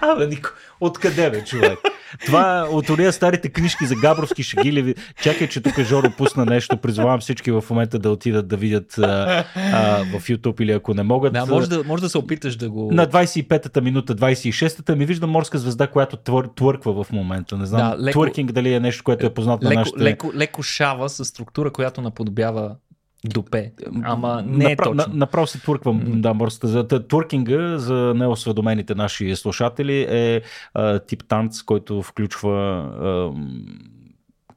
[0.00, 0.50] Абе, Нико,
[0.80, 1.78] откъде бе, човек?
[2.26, 4.94] Това от ония старите книжки за Габровски шагилеви.
[5.22, 6.76] Чакай, че тук Жоро пусна нещо.
[6.76, 11.02] Призовавам всички в момента да отидат да видят а, а, в YouTube или ако не
[11.02, 11.32] могат.
[11.32, 12.90] Да, може да, може да се опиташ да го...
[12.92, 17.56] На 25-та минута, 26-та ми виждам морска звезда, която твър, твърква в момента.
[17.56, 20.00] Не знам, Да, леко- твъркинг дали е нещо, което е познато на леко, нашите...
[20.00, 22.76] леко, леко шава с структура, която наподобява
[23.24, 23.72] дупе.
[24.04, 25.12] Ама не е Направо, точно.
[25.12, 30.42] на, направо се твърквам, да, морската за Твъркинга за неосведомените наши слушатели е
[30.74, 32.52] а, тип танц, който включва
[33.00, 33.30] а,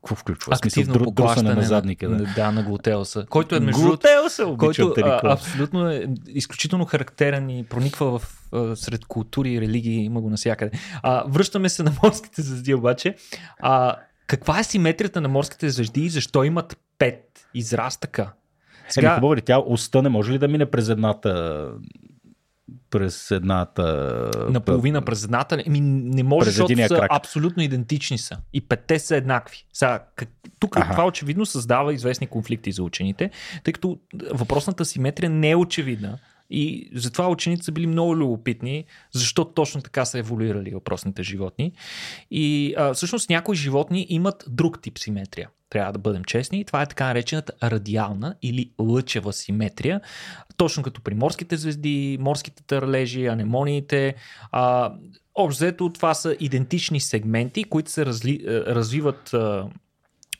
[0.04, 0.56] какво включва?
[0.56, 2.10] Смисъл, Активно друсане поклащане на задника.
[2.10, 2.26] Да.
[2.36, 3.26] да, на глутеуса.
[3.30, 3.98] Който е между
[4.30, 9.62] се обичам, който а, абсолютно е изключително характерен и прониква в а, сред култури и
[9.62, 10.72] религии, има го навсякъде.
[11.04, 13.16] А, връщаме се на морските звезди обаче.
[13.60, 13.96] А,
[14.28, 18.32] каква е симетрията на морските звезди и защо имат пет израстъка?
[18.94, 19.08] Сега...
[19.08, 21.72] Еми, хубаво ли, тя уста не може ли да мине през едната
[22.90, 24.30] през едната...
[24.50, 25.64] Наполовина през едната.
[25.66, 27.08] Еми, не може, защото са крак.
[27.12, 28.38] абсолютно идентични са.
[28.54, 29.66] И петте са еднакви.
[29.74, 30.30] Сега, как,
[30.60, 30.92] тук Аха.
[30.92, 33.30] това очевидно създава известни конфликти за учените,
[33.64, 33.98] тъй като
[34.32, 36.18] въпросната симетрия не е очевидна.
[36.50, 41.72] И затова учените са били много любопитни, защо точно така са еволюирали въпросните животни.
[42.32, 45.50] И а, всъщност някои животни имат друг тип симетрия.
[45.74, 46.66] Трябва да бъдем честни.
[46.66, 50.02] Това е така наречената радиална или лъчева симетрия.
[50.58, 54.16] Точно като при морските звезди, морските търлежи, анемониите.
[54.52, 54.94] А,
[55.36, 59.68] общо взето това са идентични сегменти, които се разли, а, развиват а,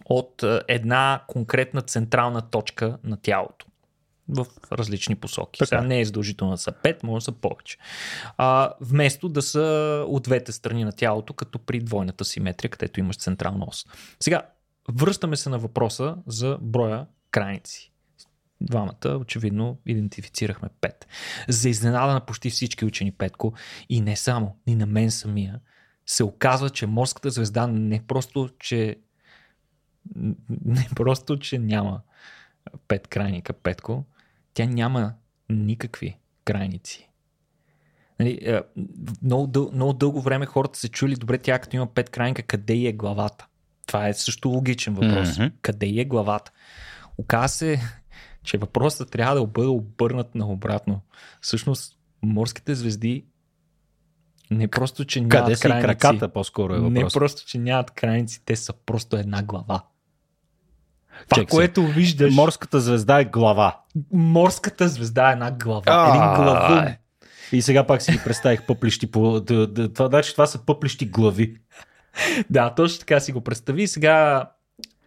[0.06, 3.66] от а, една конкретна централна точка на тялото
[4.30, 5.60] в различни посоки.
[5.60, 5.68] Така.
[5.68, 7.78] Сега не е задължително да са 5, може да са повече.
[8.38, 13.18] А, вместо да са от двете страни на тялото, като при двойната симетрия, където имаш
[13.18, 13.86] централна ос.
[14.20, 14.42] Сега,
[14.92, 17.92] връщаме се на въпроса за броя крайници.
[18.62, 20.94] Двамата, очевидно, идентифицирахме 5.
[21.50, 23.54] За изненада на почти всички учени Петко
[23.90, 25.60] и не само, и на мен самия,
[26.06, 28.98] се оказва, че морската звезда не просто, че
[30.66, 32.02] не просто, че няма
[32.88, 34.06] пет крайника Петко,
[34.54, 35.14] тя няма
[35.50, 37.10] никакви крайници.
[38.20, 38.62] Нали, е,
[39.24, 42.76] много, дъл, много дълго време хората се чули, добре, тя като има пет крайника, къде
[42.76, 43.48] е главата?
[43.88, 45.38] Това е също логичен въпрос.
[45.38, 45.48] Мгм.
[45.62, 46.52] Къде е главата?
[47.18, 47.82] Оказва се,
[48.44, 51.02] че въпросът трябва да бъде обърнат наобратно.
[51.42, 53.26] Всъщност, морските звезди
[54.52, 57.14] не просто, че нямат Къде и крайници, краката, по-скоро е не въпрос.
[57.14, 59.84] просто, че нямат крайници, те са просто една глава.
[61.30, 61.56] Това, Чек се.
[61.56, 63.80] което виждаш, Морската звезда е глава.
[64.12, 65.84] морската звезда е една глава.
[65.86, 66.94] А, един главун.
[67.52, 69.42] И сега пак си ги представих пъплищи по...
[69.94, 71.58] Това, значи това са пъплищи глави.
[72.50, 73.88] Да, точно така си го представи.
[73.88, 74.50] Сега,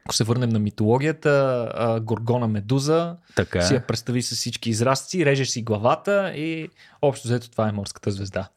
[0.05, 1.31] ако се върнем на митологията,
[1.75, 6.69] а, Горгона Медуза, Така си я представи с всички израсти, режеш си главата и
[7.03, 8.49] общо взето това е морската звезда.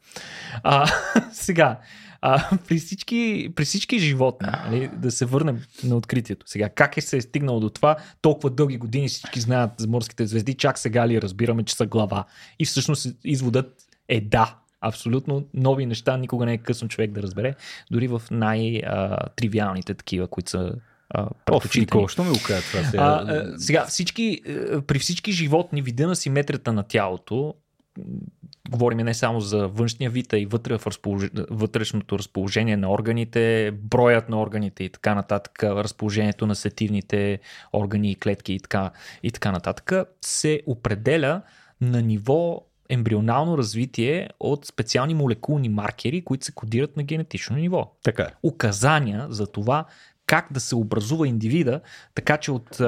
[0.62, 0.86] А,
[1.32, 1.78] сега,
[2.20, 6.46] а, при, всички, при всички животни, нали, да се върнем на откритието.
[6.48, 7.96] Сега, как е се е стигнало до това?
[8.22, 12.24] Толкова дълги години всички знаят за морските звезди, чак сега ли разбираме, че са глава?
[12.58, 14.56] И всъщност изводът е да.
[14.80, 17.54] Абсолютно нови неща, никога не е късно човек да разбере,
[17.90, 20.74] дори в най-тривиалните такива, които са
[21.44, 23.02] пред Никола, що ми го кажа това сега?
[23.02, 24.40] А, а, сега всички,
[24.86, 27.54] при всички животни вида на симетрията на тялото
[28.70, 31.24] говорим не само за външния вид, а и вътре в разполож...
[31.50, 37.38] вътрешното разположение на органите, броят на органите и така нататък, разположението на сетивните
[37.72, 38.90] органи и клетки и така,
[39.22, 41.42] и така нататък, се определя
[41.80, 47.92] на ниво ембрионално развитие от специални молекулни маркери, които се кодират на генетично ниво.
[48.02, 48.30] Така е.
[48.42, 49.84] Указания за това
[50.26, 51.80] как да се образува индивида,
[52.14, 52.80] така че от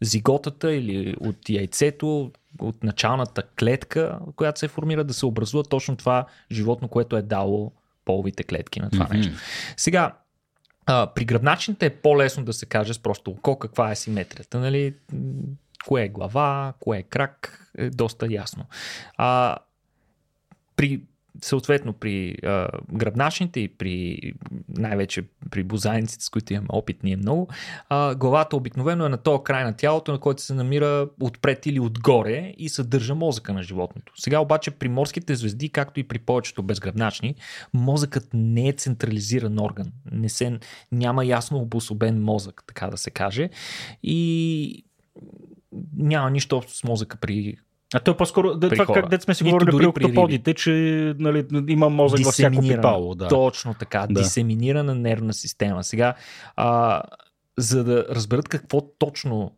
[0.00, 6.26] зиготата или от яйцето, от началната клетка, която се формира, да се образува точно това
[6.52, 7.72] животно, което е дало
[8.04, 9.16] половите клетки на това mm-hmm.
[9.16, 9.32] нещо.
[9.76, 10.12] Сега,
[10.86, 14.60] а, при гръбначните е по-лесно да се каже с просто око каква е симетрията.
[14.60, 14.94] Нали?
[15.86, 18.64] Кое е глава, кое е крак, е доста ясно.
[19.16, 19.56] А,
[20.76, 21.02] при
[21.42, 24.18] съответно при а, гръбначните и при
[24.68, 27.48] най-вече при бозайниците, с които имаме опит ние много,
[27.88, 31.80] а, главата обикновено е на този край на тялото, на който се намира отпред или
[31.80, 34.12] отгоре и съдържа мозъка на животното.
[34.16, 37.34] Сега обаче при морските звезди, както и при повечето безгръбначни,
[37.74, 39.92] мозъкът не е централизиран орган.
[40.12, 40.58] Не се,
[40.92, 43.50] няма ясно обособен мозък, така да се каже.
[44.02, 44.84] И
[45.96, 47.56] няма нищо общо с мозъка при
[47.94, 50.70] а то е по-скоро, да, това как сме си говорили при октоподите, че
[51.18, 53.14] нали, има мозък във всяко пипало.
[53.14, 53.28] Да.
[53.28, 54.20] Точно така, да.
[54.20, 55.84] дисеминирана нервна система.
[55.84, 56.14] Сега,
[56.56, 57.02] а,
[57.58, 59.52] за да разберат какво точно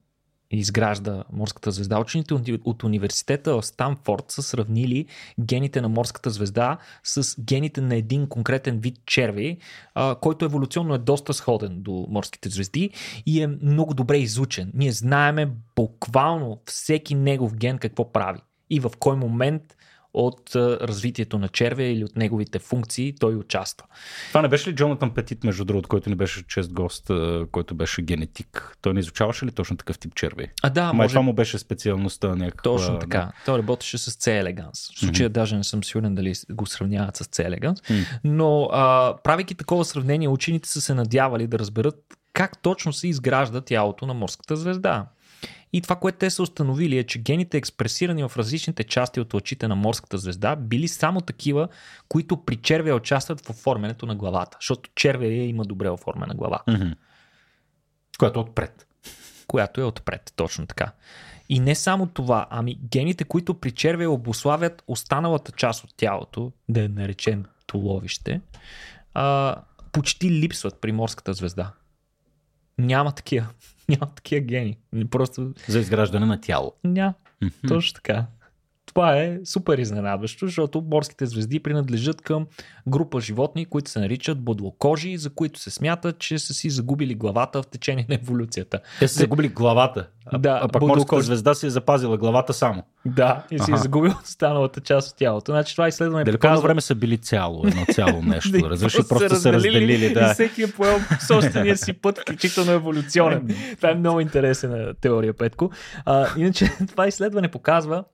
[0.50, 2.00] изгражда морската звезда.
[2.00, 5.06] Учените от университета в Станфорд са сравнили
[5.40, 9.58] гените на морската звезда с гените на един конкретен вид черви,
[10.20, 12.90] който еволюционно е доста сходен до морските звезди
[13.26, 14.72] и е много добре изучен.
[14.74, 19.75] Ние знаеме буквално всеки негов ген какво прави и в кой момент
[20.16, 23.86] от развитието на червя или от неговите функции той участва.
[24.28, 27.10] Това не беше ли Джонатан Петит, между другото, който не беше чест гост,
[27.52, 28.76] който беше генетик?
[28.82, 30.48] Той не изучаваше ли точно такъв тип черви?
[30.62, 31.12] А да, Май може...
[31.12, 32.62] това му беше специалността някаква.
[32.62, 33.18] Точно така.
[33.18, 33.32] Да.
[33.46, 34.90] Той работеше с C елеганс.
[34.94, 35.32] В случая mm-hmm.
[35.32, 37.80] даже не съм сигурен дали го сравняват с C елеганс.
[37.80, 38.20] Mm-hmm.
[38.24, 41.96] Но а, правейки такова сравнение, учените са се надявали да разберат
[42.32, 45.06] как точно се изгражда тялото на морската звезда.
[45.76, 49.68] И това, което те са установили е, че гените експресирани в различните части от лъчите
[49.68, 51.68] на морската звезда били само такива,
[52.08, 54.56] които при червия участват в оформянето на главата.
[54.60, 56.60] Защото червия има добре оформена глава.
[56.68, 56.96] Mm-hmm.
[58.18, 58.86] Която е отпред.
[59.46, 60.92] Която е отпред, точно така.
[61.48, 66.84] И не само това, ами гените, които при червия обославят останалата част от тялото, да
[66.84, 68.40] е наречем туловище,
[69.14, 69.56] а,
[69.92, 71.72] почти липсват при морската звезда.
[72.78, 73.46] Няма такива.
[74.00, 74.78] Няма такива гени.
[75.10, 75.52] Просто...
[75.68, 76.72] За изграждане на тяло.
[76.84, 77.14] Няма.
[77.42, 77.68] Mm-hmm.
[77.68, 78.26] Точно така.
[78.96, 82.46] Това е супер изненадващо, защото морските звезди принадлежат към
[82.88, 87.62] група животни, които се наричат бодлокожи, за които се смята, че са си загубили главата
[87.62, 88.80] в течение на еволюцията.
[88.98, 90.98] Те са загубили главата, а, да, а пък бодлокож...
[90.98, 92.82] морската звезда си е запазила главата само.
[93.06, 95.52] Да, и си е загубила останалата част от тялото.
[95.52, 96.62] Значи това изследване Дали показва...
[96.68, 98.70] време са били цяло, едно цяло нещо.
[98.70, 100.14] Разреши, просто са, се разделили.
[100.14, 100.30] Да.
[100.30, 103.56] И всеки е поел собствения си път, включително еволюционен.
[103.76, 105.70] това е много интересна теория, Петко.
[106.04, 108.04] А, иначе това изследване показва,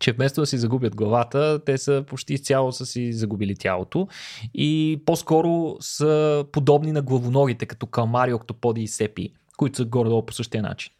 [0.00, 4.08] че вместо да си загубят главата, те са почти изцяло са си загубили тялото
[4.54, 10.32] и по-скоро са подобни на главоногите, като калмари, октоподи и сепи, които са горе-долу по
[10.32, 10.92] същия начин.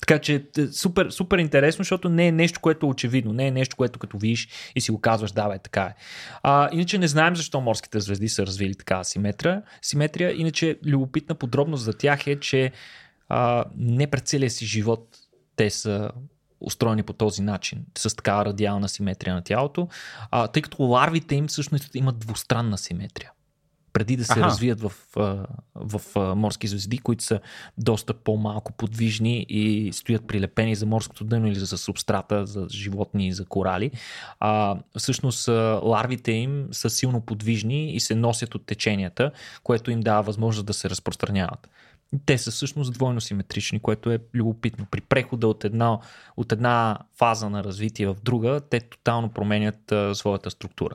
[0.00, 3.50] Така че е, супер, супер интересно, защото не е нещо, което е очевидно, не е
[3.50, 5.94] нещо, което като видиш и си го казваш, да, бе, така е.
[6.42, 9.62] А, иначе не знаем защо морските звезди са развили такава симетрия.
[9.82, 10.40] симетрия.
[10.40, 12.72] Иначе любопитна подробност за тях е, че
[13.28, 15.16] а, не пред целия си живот
[15.56, 16.10] те са
[16.60, 19.88] устроени по този начин, с такава радиална симетрия на тялото,
[20.30, 23.32] а, тъй като ларвите им всъщност имат двустранна симетрия.
[23.92, 24.40] Преди да се Аха.
[24.40, 27.40] развият в, в, в морски звезди, които са
[27.78, 33.32] доста по-малко подвижни и стоят прилепени за морското дъно или за субстрата, за животни и
[33.32, 33.90] за корали,
[34.40, 35.48] а, всъщност
[35.82, 39.30] ларвите им са силно подвижни и се носят от теченията,
[39.62, 41.68] което им дава възможност да се разпространяват
[42.26, 44.86] те са всъщност двойно симетрични, което е любопитно.
[44.90, 45.98] При прехода от една,
[46.36, 50.94] от една фаза на развитие в друга, те тотално променят а, своята структура.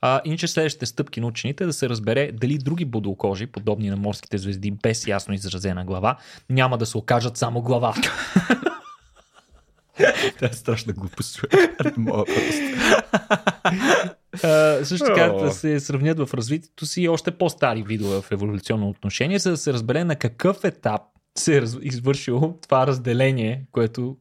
[0.00, 3.96] А, иначе следващите стъпки на учените е да се разбере дали други будолкожи, подобни на
[3.96, 6.16] морските звезди, без ясно изразена глава,
[6.50, 7.94] няма да се окажат само глава.
[10.34, 11.40] Това е страшна глупост.
[11.96, 12.60] Мога просто.
[14.82, 19.50] Също така да се сравнят в развитието си още по-стари видове в еволюционно отношение, за
[19.50, 21.02] да се разбере на какъв етап
[21.38, 24.16] се е извършило това разделение, което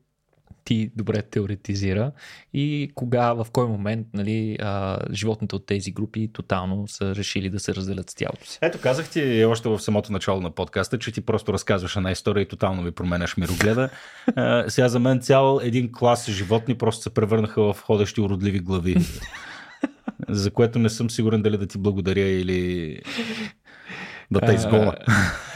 [0.68, 2.12] ти добре теоретизира
[2.54, 7.60] и кога, в кой момент нали, а, животните от тези групи тотално са решили да
[7.60, 8.60] се разделят с тялото си.
[8.62, 12.42] Ето казах ти още в самото начало на подкаста, че ти просто разказваш една история
[12.42, 13.90] и тотално ми променяш мирогледа.
[14.36, 18.96] а, сега за мен цял един клас животни просто се превърнаха в ходещи уродливи глави.
[20.30, 23.00] За което не съм сигурен дали да ти благодаря или
[24.32, 24.94] да те изгоня.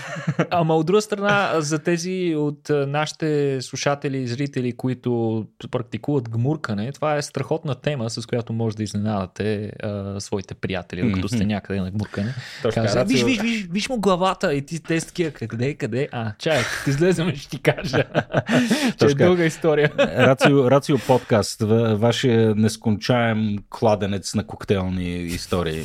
[0.50, 7.16] Ама от друга страна, за тези от нашите слушатели и зрители, които практикуват гмуркане, това
[7.16, 11.92] е страхотна тема, с която може да изненадате а, своите приятели, докато сте някъде на
[11.92, 12.34] гмуркане.
[12.74, 16.08] Казва, виж, виж, виж, виж му главата и ти те такива, къде, къде?
[16.12, 18.04] А, чай, ти излезем ще ти кажа.
[19.00, 19.92] че е дълга история.
[20.00, 21.62] Рацио, Рацио подкаст,
[21.94, 25.84] вашия нескончаем кладенец на коктейлни истории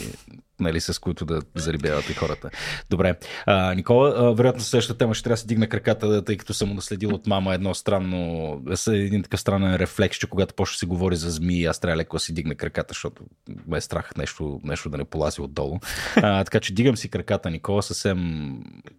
[0.61, 2.51] нали, с които да зарибявате хората.
[2.91, 3.15] Добре.
[3.47, 6.75] А, Никола, а, вероятно следващата тема ще трябва да се дигна краката, тъй като съм
[6.75, 11.31] наследил от мама едно странно, един такъв странен рефлекс, че когато почне се говори за
[11.31, 13.23] змии, аз трябва леко да си дигна краката, защото
[13.67, 15.79] ме е страх нещо, нещо да не полази отдолу.
[16.17, 18.53] А, така че дигам си краката, Никола, съвсем...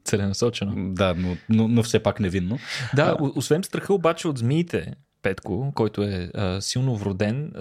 [0.05, 0.93] Целенасочено.
[0.93, 2.59] Да, но, но, но все пак невинно.
[2.95, 3.23] Да, а...
[3.35, 4.93] освен страха обаче от змиите,
[5.27, 7.53] Петко, който е а, силно вроден,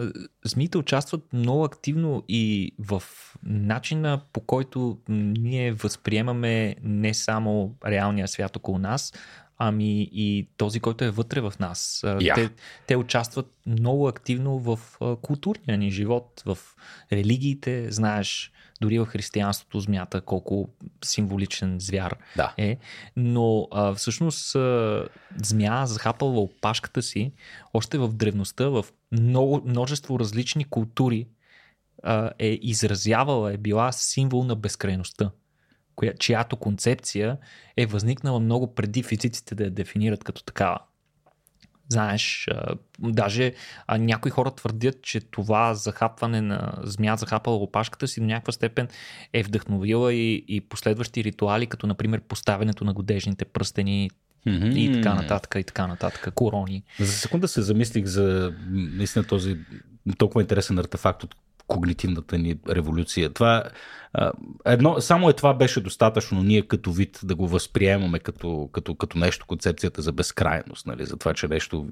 [0.44, 3.02] змиите участват много активно и в
[3.42, 9.12] начина по който ние възприемаме не само реалния свят около нас,
[9.58, 12.00] ами и този, който е вътре в нас.
[12.04, 12.34] Yeah.
[12.34, 12.50] Те,
[12.86, 14.78] те участват много активно в
[15.22, 16.58] културния ни живот, в
[17.12, 20.68] религиите, знаеш, дори в християнството змята колко
[21.04, 22.54] символичен звяр да.
[22.58, 22.76] е.
[23.16, 27.32] Но а, всъщност а, змия захапала опашката си
[27.74, 31.26] още в древността, в много, множество различни култури
[32.02, 35.30] а, е изразявала, е била символ на безкрайността
[35.96, 37.38] коя, чиято концепция
[37.76, 40.78] е възникнала много преди физиците да я дефинират като такава.
[41.88, 42.48] Знаеш,
[42.98, 43.52] даже
[43.98, 48.88] някои хора твърдят, че това захапване на змия, захапала опашката си до някаква степен
[49.32, 54.10] е вдъхновила и, и последващи ритуали, като например поставянето на годежните пръстени
[54.46, 54.74] mm-hmm.
[54.74, 56.82] и така нататък, и така нататък, корони.
[57.00, 59.56] За секунда се замислих за наистина този
[60.18, 61.34] толкова интересен артефакт от
[61.66, 63.32] когнитивната ни революция.
[63.32, 63.62] Това,
[64.64, 69.18] едно, само е това беше достатъчно ние като вид да го възприемаме като, като, като
[69.18, 71.88] нещо, концепцията за безкрайност, нали, за това, че нещо...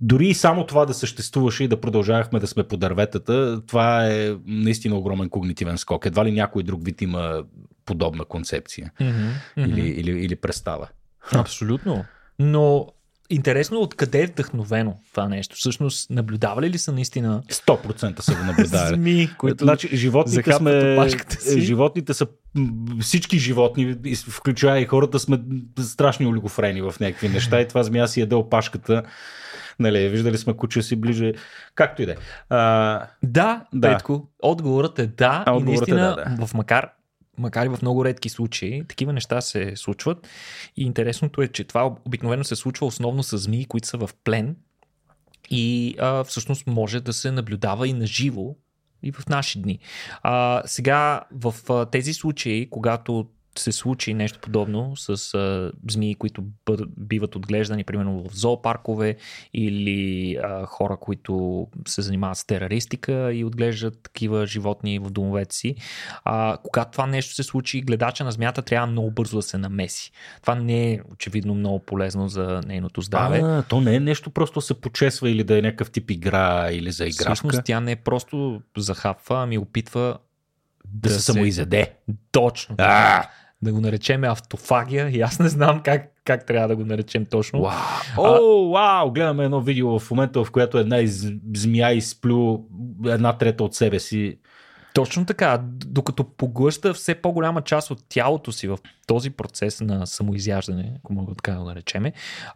[0.00, 4.36] Дори и само това да съществуваше и да продължавахме да сме по дърветата, това е
[4.46, 6.06] наистина огромен когнитивен скок.
[6.06, 7.44] Едва ли някой друг вид има
[7.86, 9.68] подобна концепция mm-hmm, mm-hmm.
[9.68, 10.88] Или, или, или представа.
[11.32, 12.04] Абсолютно.
[12.38, 12.86] Но
[13.30, 15.56] Интересно откъде е вдъхновено това нещо.
[15.56, 18.94] Всъщност, наблюдавали ли са наистина 100% са го наблюдавали.
[18.94, 21.60] Зми, които значи, животните, сме, си.
[21.60, 22.26] животните са
[23.00, 25.38] всички животни, включая и хората, сме
[25.80, 29.02] страшни олигофрени в някакви неща и това змия си яде опашката.
[29.78, 31.32] Нали, виждали сме куче си ближе.
[31.74, 32.16] Както и да е.
[33.22, 35.44] Да, да, Петко, отговорът е да.
[35.46, 36.46] А, и наистина, е да, да.
[36.46, 36.90] в макар
[37.38, 40.28] макар и в много редки случаи, такива неща се случват.
[40.76, 44.56] И интересното е, че това обикновено се случва основно с змии, които са в плен
[45.50, 48.54] и а, всъщност може да се наблюдава и на живо
[49.02, 49.78] и в наши дни.
[50.22, 53.26] А, сега в а, тези случаи, когато
[53.58, 59.16] се случи нещо подобно с а, змии, които бъд, биват отглеждани, примерно в зоопаркове
[59.54, 65.74] или а, хора, които се занимават с терористика и отглеждат такива животни в домовете си.
[66.24, 70.12] А, когато това нещо се случи, гледача на змията трябва много бързо да се намеси.
[70.40, 73.40] Това не е очевидно много полезно за нейното здраве.
[73.44, 76.92] А, то не е нещо просто се почесва или да е някакъв тип игра или
[76.92, 77.34] за играчка.
[77.34, 80.18] Всъщност тя не е просто захапва, ами опитва
[80.84, 81.92] да, да се самоизяде.
[82.32, 82.74] Точно.
[82.78, 83.24] А!
[83.64, 87.60] Да го наречем автофагия и аз не знам как, как трябва да го наречем точно.
[87.60, 87.72] Вау,
[88.18, 89.10] О, вау!
[89.10, 92.64] Гледаме едно видео в момента, в което една из, змия изплю
[93.06, 94.38] една трета от себе си.
[94.94, 100.92] Точно така, докато поглъща все по-голяма част от тялото си в този процес на самоизяждане,
[100.98, 102.12] ако мога така да наречеме,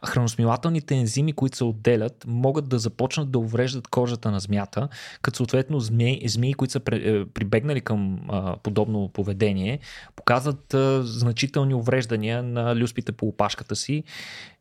[0.07, 4.89] храносмилателните ензими, които се отделят, могат да започнат да увреждат кожата на змията,
[5.23, 9.79] като съответно змии, змии които са е, прибегнали към а, подобно поведение,
[10.17, 14.05] показват а, значителни увреждания на люспите по опашката си.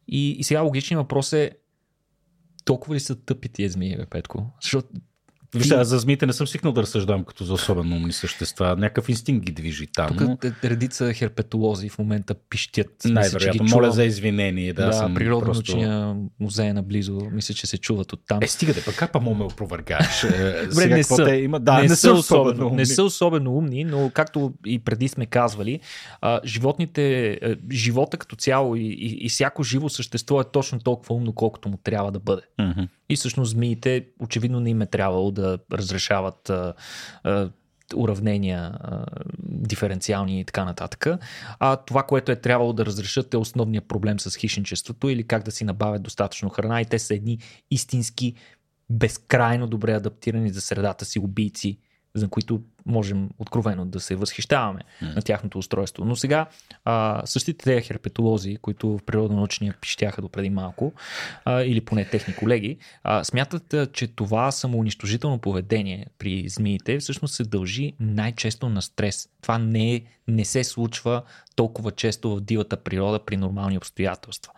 [0.08, 1.52] И, и сега логичният въпрос е
[2.66, 4.46] толкова ли са тъпи тия змии, бе, Петко?
[4.62, 4.88] Защото
[5.56, 8.76] Виж, аз за змиите не съм свикнал да разсъждавам като за особено умни същества.
[8.78, 10.08] Някакъв инстинкт ги движи там.
[10.08, 10.38] Тук но...
[10.64, 12.92] редица херпетолози в момента пищят.
[13.06, 13.66] Най-вероятно.
[13.66, 14.74] Моля за извинение.
[14.74, 16.30] Да, да съм природно-научния просто...
[16.40, 17.22] музей е наблизо.
[17.32, 18.40] Мисля, че се чуват от там.
[18.42, 20.24] Е, стигате, пък как па ме опровергаеш?
[20.24, 21.60] Е, Добре, не, са, те има?
[21.60, 22.78] Да, не, не, са особено, умни.
[22.78, 25.80] не са особено умни, но както и преди сме казвали,
[26.22, 31.16] а, животните, а, живота като цяло и, и, и всяко живо същество е точно толкова
[31.16, 32.42] умно, колкото му трябва да бъде.
[32.60, 32.88] Mm-hmm.
[33.10, 36.52] И всъщност змиите очевидно не им е трябвало да разрешават
[37.96, 38.78] уравнения,
[39.44, 41.08] диференциални и така нататък.
[41.60, 45.52] А това, което е трябвало да разрешат е основният проблем с хищничеството или как да
[45.52, 47.40] си набавят достатъчно храна и те са едни
[47.72, 48.34] истински
[48.90, 51.80] безкрайно добре адаптирани за средата си убийци
[52.20, 55.16] за които можем откровено да се възхищаваме mm.
[55.16, 56.06] на тяхното устройство.
[56.06, 56.46] Но сега
[56.86, 60.94] а, същите тези херпетолози, които в природонаучния пищяха до преди малко,
[61.46, 67.36] а, или поне техни колеги, а, смятат, а, че това самоунищожително поведение при змиите всъщност
[67.36, 69.30] се дължи най-често на стрес.
[69.42, 71.22] Това не, е, не се случва
[71.56, 74.52] толкова често в дивата природа при нормални обстоятелства.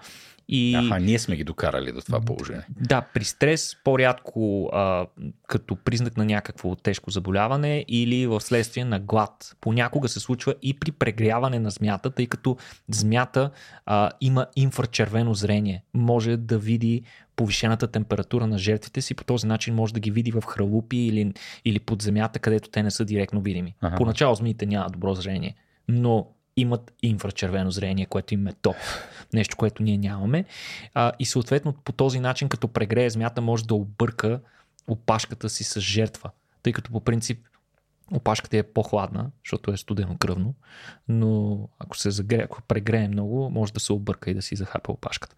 [0.51, 0.75] И...
[0.75, 2.65] Аха, ние сме ги докарали до това положение.
[2.79, 5.05] Да, при стрес по-рядко а,
[5.47, 9.55] като признак на някакво тежко заболяване или в следствие на глад.
[9.61, 13.51] Понякога се случва и при прегряване на змята, тъй като змята
[13.85, 15.83] а, има инфрачервено зрение.
[15.93, 17.03] Може да види
[17.35, 21.33] повишената температура на жертвите си, по този начин може да ги види в хралупи или,
[21.65, 23.75] или под земята, където те не са директно видими.
[23.81, 23.95] Ага.
[23.95, 25.55] Поначало змиите няма добро зрение,
[25.87, 26.27] но
[26.59, 28.75] имат инфрачервено зрение, което им е топ.
[29.33, 30.45] Нещо, което ние нямаме.
[30.93, 34.39] А, и съответно по този начин, като прегрее змята, може да обърка
[34.87, 36.29] опашката си с жертва.
[36.63, 37.39] Тъй като по принцип
[38.13, 40.55] опашката е по-хладна, защото е студено кръвно,
[41.07, 44.91] но ако се загре, ако прегрее много, може да се обърка и да си захапа
[44.91, 45.35] опашката.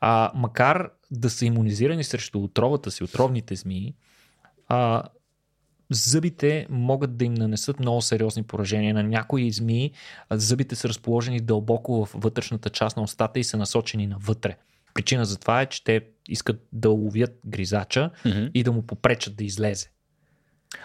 [0.00, 3.94] А, макар да са иммунизирани срещу отровата си, отровните змии,
[4.68, 5.02] а,
[5.90, 8.94] зъбите могат да им нанесат много сериозни поражения.
[8.94, 9.90] На някои змии
[10.30, 14.56] зъбите са разположени дълбоко в вътрешната част на устата и са насочени навътре.
[14.94, 18.50] Причина за това е, че те искат да ловят гризача mm-hmm.
[18.54, 19.90] и да му попречат да излезе.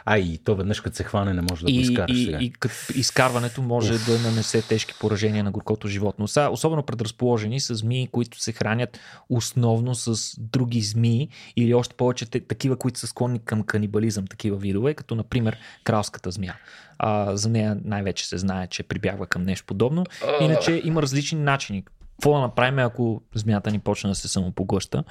[0.06, 2.18] А и то веднъж като се хване не може да и, го изкараш.
[2.18, 2.38] И, сега.
[2.42, 4.06] и като изкарването може Уф.
[4.06, 6.28] да нанесе тежки поражения на горкото животно.
[6.28, 12.26] Са особено предразположени с змии, които се хранят основно с други змии или още повече
[12.26, 16.56] такива, които са склонни към канибализъм, такива видове, като например кралската змия.
[17.00, 20.06] А, за нея най-вече се знае, че прибягва към нещо подобно.
[20.42, 21.84] Иначе има различни начини
[22.16, 25.04] какво да направим, ако змията ни почне да се самопоглъща?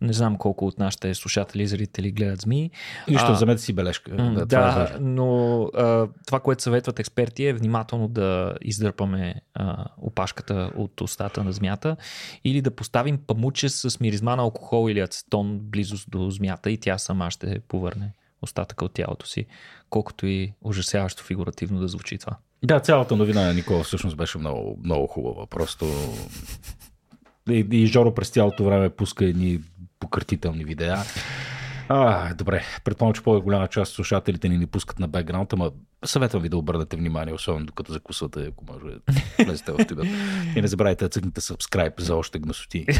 [0.00, 2.70] Не знам колко от нашите слушатели и зрители гледат змии.
[3.08, 4.16] Нищо, вземете си бележка.
[4.16, 10.70] Да, да е но а, това, което съветват експерти е внимателно да издърпаме а, опашката
[10.76, 11.96] от устата на змията
[12.44, 16.98] или да поставим памуче с миризма на алкохол или ацетон близост до змията и тя
[16.98, 19.46] сама ще повърне остатъка от тялото си,
[19.90, 22.36] колкото и ужасяващо фигуративно да звучи това.
[22.64, 25.46] Да, цялата новина на Никола всъщност беше много, много хубава.
[25.46, 25.86] Просто
[27.50, 29.60] и, и Жоро през цялото време пуска едни
[30.00, 30.96] пократителни видеа.
[31.88, 35.70] А, добре, предполагам, че по-голяма част от слушателите ни ни пускат на бекграунд, ама
[36.04, 38.96] съветвам ви да обърнете внимание, особено докато закусвате, ако може,
[39.46, 40.06] влезете в тюбът.
[40.56, 42.86] И не забравяйте да цъкнете subscribe за още гносоти.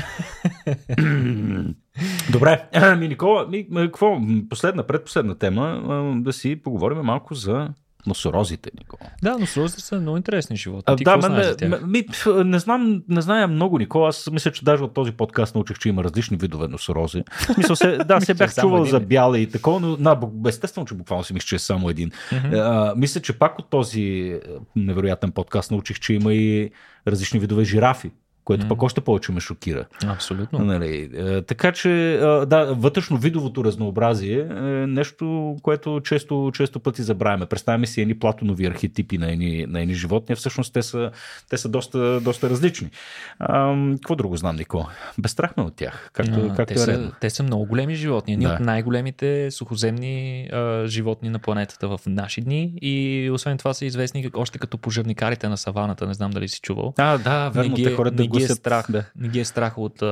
[2.33, 7.69] добре, ми Никола, ми, какво, последна, предпоследна тема, да си поговорим малко за
[8.07, 9.11] носорозите, Никола.
[9.23, 10.97] Да, носорозите са много интересни животни.
[10.97, 11.29] Ти да, ме,
[11.69, 12.07] не, ми,
[12.45, 14.09] не, знам, не зная много, Никола.
[14.09, 17.23] Аз мисля, че даже от този подкаст научих, че има различни видове носорози.
[17.59, 21.25] Мисля, се, да, се бях чувал за бяла и такова, но на, естествено, че буквално
[21.25, 22.11] си мисля, че е само един.
[22.11, 22.55] Mm-hmm.
[22.55, 24.37] А, мисля, че пак от този
[24.77, 26.71] невероятен подкаст научих, че има и
[27.09, 28.11] различни видове жирафи
[28.47, 28.68] което mm.
[28.68, 29.84] пък още повече ме шокира.
[30.07, 30.59] Абсолютно.
[30.59, 37.47] Нали, е, така че, да, вътрешно видовото разнообразие е нещо, което често, често пъти забравяме.
[37.47, 41.11] Представяме си едни платонови архетипи на едни, на едни животни, а всъщност те са,
[41.51, 42.90] те са доста, доста различни.
[43.38, 44.86] А, какво друго знам, Нико?
[45.18, 48.32] Безстрахме от тях, както, а, както те, е са, те са много големи животни.
[48.32, 48.53] Едни да.
[48.53, 54.30] от най-големите сухоземни а, животни на планетата в наши дни и освен това са известни
[54.34, 56.07] още като пожарникарите на саваната.
[56.07, 56.94] Не знам дали си чувал.
[56.99, 59.05] А, да, верно, те хората ги е страх, да.
[59.16, 60.03] не ги е страх от,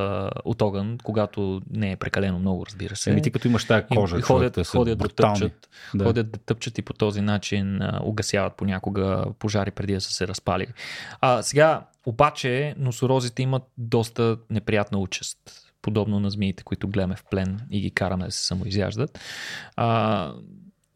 [0.44, 3.10] от огън, когато не е прекалено много, разбира се.
[3.10, 6.04] Еми ти като имаш тази кожа, и, ходят, ходят, ходят да тъпчат, да.
[6.04, 10.66] ходят да тъпчат и по този начин угасяват понякога пожари преди да са се разпали.
[11.20, 15.38] А, сега, обаче, носорозите имат доста неприятна участ
[15.82, 19.18] подобно на змиите, които гледаме в плен и ги караме да се самоизяждат.
[19.76, 20.32] А,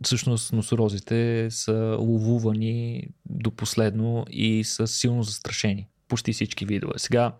[0.02, 6.92] всъщност носорозите са ловувани до последно и са силно застрашени почти всички видове.
[6.96, 7.32] Сега,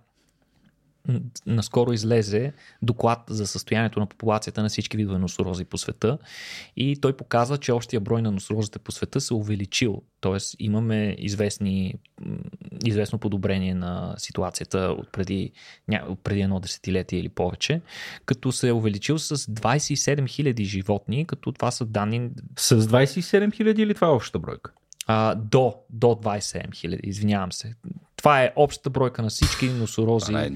[1.47, 2.53] наскоро излезе
[2.83, 6.19] доклад за състоянието на популацията на всички видове носорози по света
[6.77, 10.03] и той показва, че общия брой на носорозите по света се увеличил.
[10.21, 11.95] Тоест имаме известни,
[12.85, 15.53] известно подобрение на ситуацията от преди,
[16.09, 17.81] от преди едно десетилетие или повече,
[18.27, 22.31] като се е увеличил с 27 000 животни, като това са данни...
[22.57, 24.73] С 27 000 или това е общата бройка?
[25.11, 27.75] А, до, до 27 000, извинявам се.
[28.17, 30.51] Това е общата бройка на всички носорози, е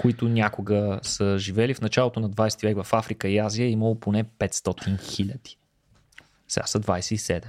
[0.00, 1.74] които някога са живели.
[1.74, 5.58] В началото на 20 век в Африка и Азия е имало поне 500 хиляди.
[6.48, 7.44] Сега са 27.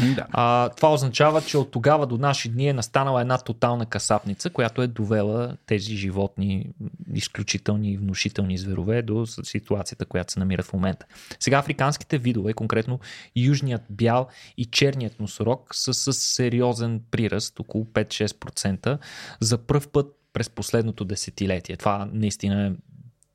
[0.00, 0.26] Да.
[0.30, 4.82] А, това означава, че от тогава до наши дни е настанала една тотална касапница, която
[4.82, 6.70] е довела тези животни,
[7.14, 11.06] изключителни и внушителни зверове, до ситуацията, която се намират в момента.
[11.40, 13.00] Сега африканските видове, конкретно
[13.36, 18.98] южният бял и черният носорог, са с сериозен приръст, около 5-6%,
[19.40, 21.76] за първ път през последното десетилетие.
[21.76, 22.72] Това наистина е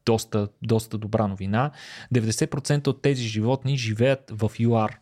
[0.05, 1.71] доста, доста добра новина.
[2.13, 4.99] 90% от тези животни живеят в ЮАР,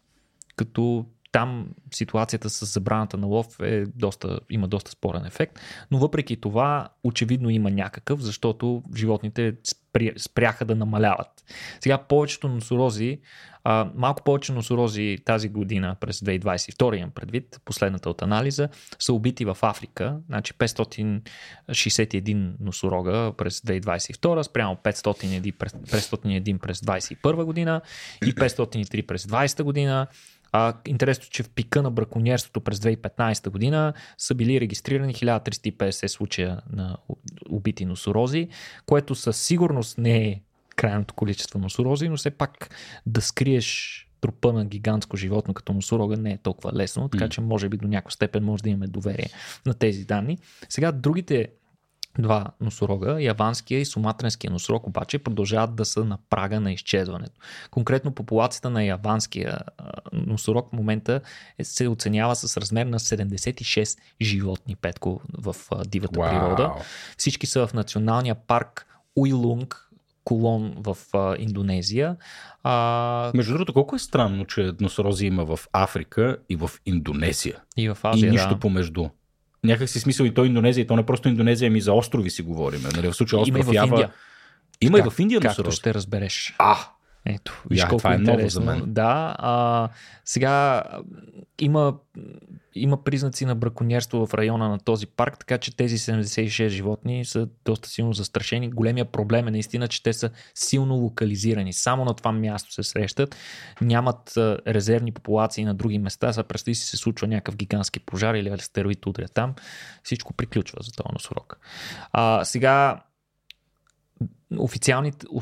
[0.56, 5.60] като там ситуацията с забраната на лов е доста, има доста спорен ефект,
[5.92, 9.54] но въпреки това очевидно има някакъв, защото животните
[10.18, 11.28] спряха да намаляват.
[11.80, 13.20] Сега повечето носорози,
[13.64, 18.70] а, малко повече носорози тази година през 2022 имам предвид, последната от анализа,
[19.00, 27.44] са убити в Африка, значи 561 носорога през 2022, спрямо 501 през, 501 през 2021
[27.44, 27.82] година
[28.26, 30.08] и 503 през 2020 година.
[30.52, 36.62] А, интересно, че в пика на браконьерството през 2015 година са били регистрирани 1350 случая
[36.74, 36.98] на
[37.50, 38.48] убити носорози,
[38.86, 40.42] което със сигурност не е
[40.76, 42.70] крайното количество носорози, но все пак
[43.06, 47.70] да скриеш трупа на гигантско животно като носорога не е толкова лесно, така че може
[47.70, 49.30] би до някаква степен може да имаме доверие
[49.66, 50.38] на тези данни.
[50.70, 51.48] Сега другите
[52.22, 57.40] два носорога, яванския и суматренския носорог обаче продължават да са на прага на изчезването.
[57.72, 59.60] Конкретно популацията на яванския
[60.14, 61.22] носорог в момента
[61.58, 65.56] е, се оценява с размер на 76 животни петко в
[65.86, 66.30] дивата wow.
[66.30, 66.74] природа.
[67.18, 69.90] Всички са в националния парк Уилунг,
[70.24, 72.16] Колон в а, Индонезия.
[72.64, 73.32] А...
[73.36, 77.58] Между другото, колко е странно, че носорози има в Африка и в Индонезия.
[77.78, 78.60] И в Азия, И нищо да.
[78.60, 79.10] помежду
[79.64, 82.42] някак си смисъл и то Индонезия, и то не просто Индонезия, ами за острови си
[82.42, 82.82] говорим.
[82.96, 83.08] Нали?
[83.08, 84.10] В случая остров Ява.
[84.82, 86.56] Има и в Индия Както ще разбереш.
[86.58, 86.78] А,
[87.34, 88.62] ето, виж Я, колко това е интересно.
[88.66, 88.94] ново за мен.
[88.94, 89.90] Да, а,
[90.26, 90.84] сега
[91.60, 91.94] има,
[92.76, 97.48] има признаци на браконьерство в района на този парк, така че тези 76 животни са
[97.66, 98.70] доста силно застрашени.
[98.70, 101.74] Големия проблем е наистина, че те са силно локализирани.
[101.74, 103.36] Само на това място се срещат.
[103.82, 104.34] Нямат
[104.68, 106.34] резервни популации на други места.
[106.34, 109.54] Сега представи си се случва някакъв гигантски пожар или астероид удря там.
[110.04, 111.60] Всичко приключва за този носорог.
[112.12, 113.02] А, сега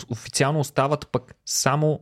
[0.09, 1.99] официално остават пък само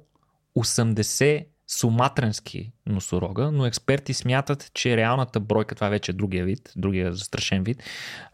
[0.57, 7.13] 80 суматренски носорога, но експерти смятат, че реалната бройка, това вече е другия вид, другия
[7.13, 7.83] застрашен вид,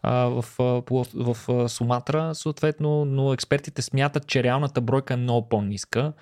[0.02, 6.12] в, в, в Суматра съответно, но експертите смятат, че реалната бройка е много по-ниска,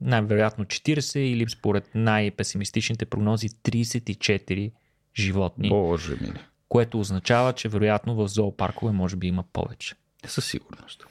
[0.00, 4.72] най-вероятно 40 или според най-песимистичните прогнози 34
[5.16, 5.68] животни.
[5.68, 6.32] Боже ми.
[6.68, 9.94] Което означава, че вероятно в зоопаркове може би има повече.
[10.26, 11.06] Със сигурност.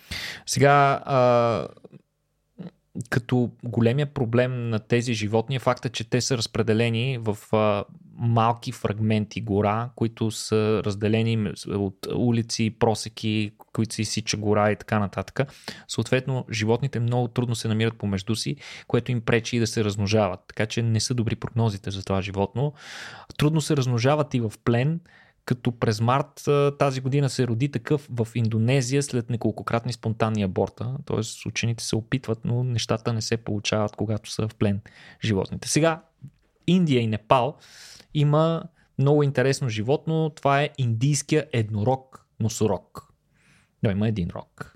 [0.46, 1.68] Сега, а,
[3.10, 7.84] като големия проблем на тези животни е факта, че те са разпределени в а,
[8.16, 15.00] малки фрагменти гора, които са разделени от улици, просеки, които се изсича гора и така
[15.00, 15.54] нататък.
[15.88, 18.56] Съответно, животните много трудно се намират помежду си,
[18.88, 20.40] което им пречи и да се размножават.
[20.48, 22.74] Така че не са добри прогнозите за това животно.
[23.38, 25.00] Трудно се размножават и в плен,
[25.46, 26.46] като през март
[26.80, 30.96] тази година се роди такъв в Индонезия след неколкократни спонтанни аборта.
[31.06, 31.48] Т.е.
[31.48, 34.82] учените се опитват, но нещата не се получават, когато са в плен
[35.24, 35.70] животните.
[35.70, 36.04] Сега,
[36.68, 37.58] Индия и Непал
[38.14, 38.64] има
[39.00, 40.30] много интересно животно.
[40.30, 43.08] Това е индийския еднорог носорог.
[43.84, 44.74] Да, има един рог.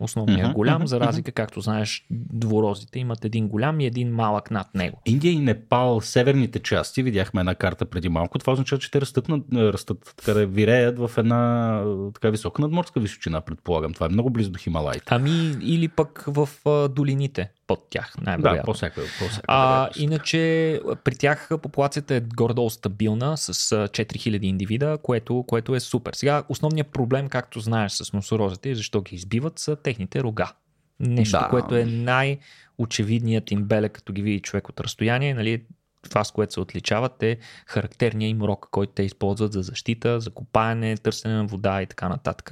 [0.00, 0.52] Основният mm-hmm.
[0.52, 5.00] голям, за разлика, както знаеш, дворозите имат един голям и един малък над него.
[5.06, 9.28] Индия и Непал, северните части, видяхме една карта преди малко, това означава, че те растат,
[9.28, 13.94] над, растат така виреят в една така висока надморска височина, предполагам.
[13.94, 15.06] Това е много близо до Хималайите.
[15.08, 18.14] Ами или пък в а, долините под тях.
[18.38, 25.44] Да, по-всяка, по-всяка а, иначе при тях популацията е горе-долу стабилна с 4000 индивида, което,
[25.48, 26.12] което е супер.
[26.14, 30.52] Сега основният проблем, както знаеш с носорозите и защо ги избиват, са техните рога.
[31.00, 31.48] Нещо, Да.
[31.50, 35.62] което е най-очевидният им белег, като ги види човек от разстояние, нали,
[36.08, 40.30] това, с което се отличават е характерния им рок, който те използват за защита, за
[40.30, 42.50] копаене, търсене на вода и така нататък.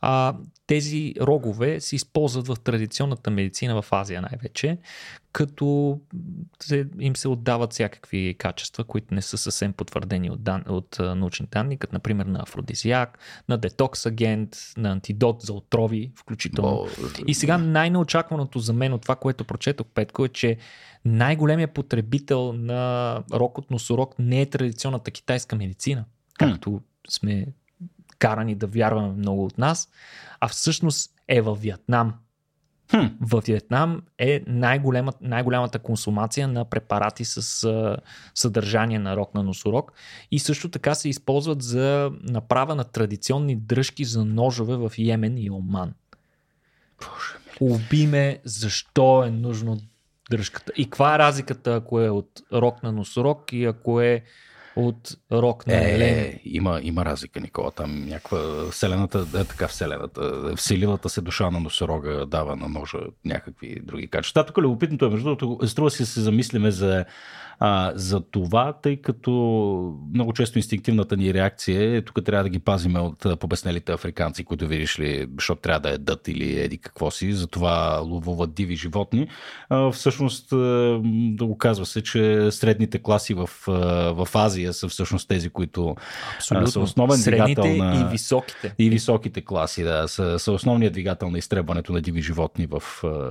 [0.00, 0.34] А,
[0.66, 4.78] тези рогове се използват в традиционната медицина в Азия най-вече,
[5.34, 6.00] като
[6.98, 11.76] им се отдават всякакви качества, които не са съвсем потвърдени от, дан, от научни данни,
[11.76, 13.18] като например на афродизиак,
[13.48, 16.70] на детокс агент, на антидот за отрови, включително.
[16.70, 17.06] Бо...
[17.26, 20.56] И сега най-неочакваното за мен от това, което прочетох, Петко, е, че
[21.04, 26.04] най-големият потребител на рок от носорог не е традиционната китайска медицина,
[26.38, 27.46] както сме
[28.18, 29.88] карани да вярваме много от нас,
[30.40, 32.14] а всъщност е във Виетнам.
[32.90, 33.06] Хм.
[33.20, 37.96] В Виетнам е най-големата, най-голямата консумация на препарати с а,
[38.34, 39.92] съдържание на рок на носорог
[40.30, 45.50] и също така се използват за направа на традиционни дръжки за ножове в Йемен и
[45.50, 45.94] Оман.
[47.60, 49.80] Убиме защо е нужно
[50.30, 50.72] дръжката.
[50.76, 54.22] И каква е разликата, ако е от рок на носорог и ако е
[54.76, 57.70] от рок на е, е, има, има разлика, Никола.
[57.70, 63.80] Там някаква вселената, е така вселената, вселилата се душа на носорога дава на ножа някакви
[63.82, 64.46] други качества.
[64.46, 67.04] Тук любопитното е, между другото, струва си да се замислиме за
[67.58, 69.30] а, за това, тъй като
[70.14, 74.66] много често инстинктивната ни реакция е тук трябва да ги пазиме от побеснелите африканци, които
[74.66, 79.28] видиш ли, защото трябва да е дът или еди какво си, затова ловуват диви животни.
[79.68, 80.48] А, всъщност
[81.36, 83.50] да оказва се, че средните класи в,
[84.16, 85.96] в Азия са всъщност тези, които
[86.36, 86.68] Абсолютно.
[86.68, 88.00] са основен Средните двигател на...
[88.00, 88.74] и високите.
[88.78, 92.82] И високите класи, да, са, са основният двигател на изтребването на диви животни в,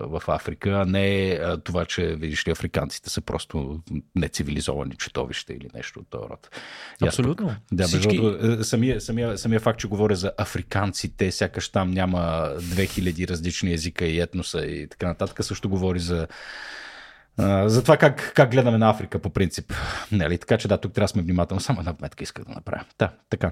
[0.08, 3.80] в Африка, а не това, че видиш ли африканците са просто
[4.16, 6.50] нецивилизовани читовища или нещо от този род.
[7.04, 7.56] Абсолютно.
[7.72, 8.20] Да, Всички...
[8.20, 14.06] между самия, самия, самия факт, че говоря за африканците, сякаш там няма 2000 различни езика
[14.06, 16.28] и етноса и така нататък, също говори за
[17.66, 19.74] за това как, как гледаме на Африка по принцип.
[20.12, 20.38] Нали?
[20.38, 21.62] Така че да, тук трябва да сме внимателни.
[21.62, 22.86] Само една вметка иска да направя.
[23.00, 23.52] Да, така.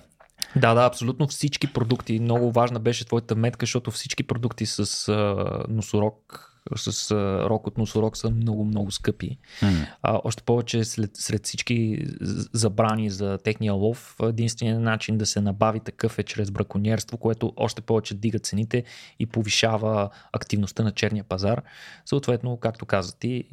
[0.56, 2.20] Да, да, абсолютно всички продукти.
[2.20, 7.78] Много важна беше твоята метка, защото всички продукти с а, носорог с а, рок от
[7.78, 9.38] носорог са много, много скъпи.
[9.62, 9.88] Mm.
[10.02, 12.06] А, още повече след, сред всички
[12.54, 17.82] забрани за техния лов, единственият начин да се набави такъв е чрез браконьерство, което още
[17.82, 18.84] повече дига цените
[19.20, 21.64] и повишава активността на черния пазар.
[22.06, 23.44] Съответно, както каза ти,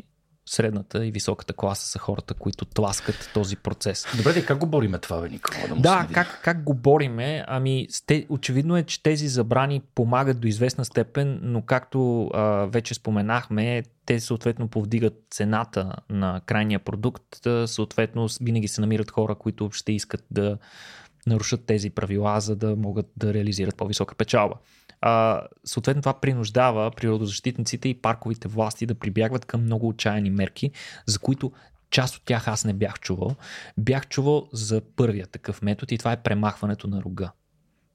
[0.48, 4.06] средната и високата класа са хората, които тласкат този процес.
[4.16, 5.58] Добре, как го бориме това, бе, Никола?
[5.68, 7.44] Да, да как, как го бориме?
[7.48, 12.94] Ами, сте, очевидно е, че тези забрани помагат до известна степен, но както а, вече
[12.94, 17.26] споменахме, те съответно повдигат цената на крайния продукт,
[17.66, 20.58] съответно винаги се намират хора, които ще искат да
[21.26, 24.54] нарушат тези правила, за да могат да реализират по-висока печалба.
[25.00, 30.70] А, съответно това принуждава природозащитниците и парковите власти да прибягват към много отчаяни мерки,
[31.06, 31.52] за които
[31.90, 33.36] част от тях аз не бях чувал.
[33.78, 37.30] Бях чувал за първия такъв метод и това е премахването на рога.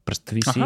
[0.06, 0.64] Представи си,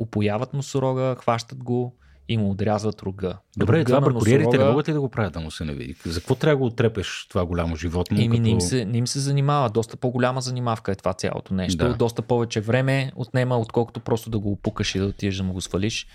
[0.00, 1.96] упояват носорога, хващат го,
[2.28, 3.36] и му отрязват рога.
[3.56, 4.64] Добре, рога това бракониерите носорога...
[4.64, 5.96] не могат ли да го правят да му се не види?
[6.06, 8.16] За какво трябва да го отрепеш това голямо животно?
[8.20, 8.42] Еми, като...
[8.42, 9.70] не, им се, не им се занимава.
[9.70, 11.88] Доста по-голяма занимавка е това цялото нещо.
[11.88, 11.94] Да.
[11.94, 15.60] Доста повече време отнема, отколкото просто да го опукаш и да отидеш да му го
[15.60, 16.06] свалиш.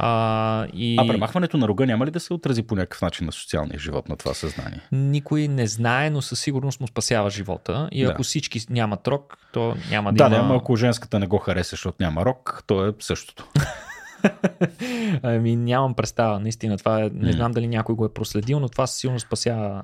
[0.00, 0.96] А, и...
[1.00, 4.08] а премахването на рога няма ли да се отрази по някакъв начин на социалния живот,
[4.08, 4.80] на това съзнание?
[4.92, 7.88] Никой не знае, но със сигурност му спасява живота.
[7.92, 8.10] И да.
[8.10, 10.48] ако всички нямат рок, то няма да, да има...
[10.48, 13.48] Да, ако женската не го хареса, защото няма рок, то е същото.
[15.22, 16.78] ами нямам представа, наистина.
[16.78, 19.82] Това е, не знам дали някой го е проследил, но това силно спася а,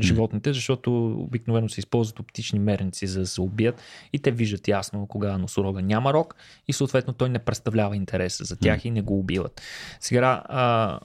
[0.00, 3.82] животните, защото обикновено се използват оптични мерници за да се убият
[4.12, 6.34] и те виждат ясно кога носорога няма рок
[6.68, 9.62] и съответно той не представлява интерес за тях и не го убиват.
[10.00, 11.00] Сега, а,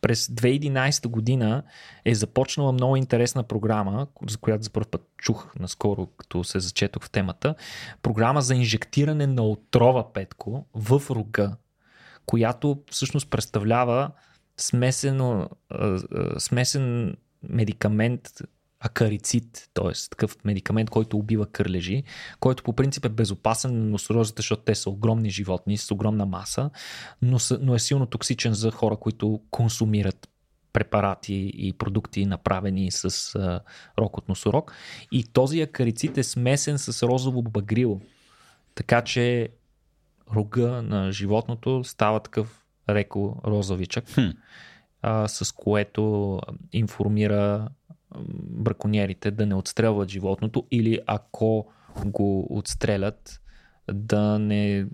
[0.00, 1.62] през 2011 година
[2.04, 7.04] е започнала много интересна програма, за която за първ път чух наскоро, като се зачетох
[7.04, 7.54] в темата.
[8.02, 11.56] Програма за инжектиране на отрова петко в рога,
[12.26, 14.10] която всъщност представлява
[14.56, 15.48] смесено,
[16.38, 18.28] смесен медикамент,
[18.80, 19.92] акарицид, т.е.
[20.10, 22.02] такъв медикамент, който убива кърлежи,
[22.40, 26.70] който по принцип е безопасен на носорозите, защото те са огромни животни с огромна маса,
[27.22, 30.28] но, са, но е силно токсичен за хора, които консумират
[30.72, 33.60] препарати и продукти, направени с а,
[33.98, 34.72] рок от носорог.
[35.12, 38.00] И този акарицид е смесен с розово багрило.
[38.74, 39.48] Така че
[40.34, 44.28] рога на животното става такъв реко розовичък, хм.
[45.02, 46.40] а, с което
[46.72, 47.68] информира
[48.50, 51.66] браконьерите да не отстрелват животното или ако
[52.04, 53.40] го отстрелят
[53.92, 54.86] да не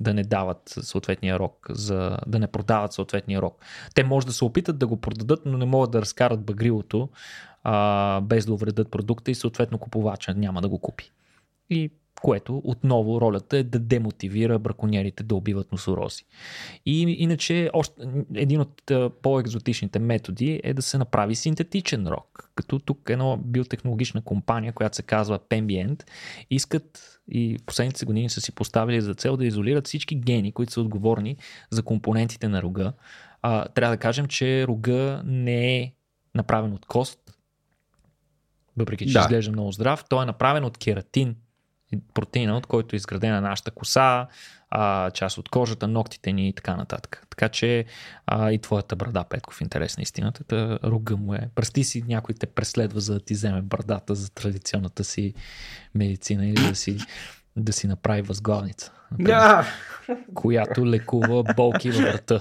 [0.00, 3.62] да не дават съответния рок, за да не продават съответния рок.
[3.94, 7.08] Те може да се опитат да го продадат, но не могат да разкарат багрилото
[7.64, 11.12] а, без да увредят продукта и съответно купувача няма да го купи.
[11.70, 11.90] И
[12.22, 16.24] което отново ролята е да демотивира браконьерите да убиват носорози.
[16.86, 17.94] И иначе още,
[18.34, 18.92] един от
[19.22, 22.50] по-екзотичните методи е да се направи синтетичен рок.
[22.54, 26.02] Като тук едно биотехнологична компания, която се казва Pembient,
[26.50, 30.80] искат и последните години са си поставили за цел да изолират всички гени, които са
[30.80, 31.36] отговорни
[31.70, 32.92] за компонентите на рога.
[33.42, 35.92] А, трябва да кажем, че рога не е
[36.34, 37.18] направен от кост,
[38.76, 39.20] въпреки че да.
[39.20, 40.04] изглежда много здрав.
[40.08, 41.36] Той е направен от кератин,
[42.14, 44.26] протеина, от който е изградена нашата коса,
[44.70, 47.26] а, част от кожата, ногтите ни и така нататък.
[47.30, 47.84] Така че
[48.26, 51.48] а, и твоята брада, Петков, интерес на истината, та руга му е.
[51.54, 55.34] Прости си, някой те преследва за да ти вземе брадата за традиционната си
[55.94, 56.98] медицина или да си,
[57.56, 58.92] да си направи възглавница.
[59.10, 59.66] Например,
[60.34, 62.40] която лекува болки във врата.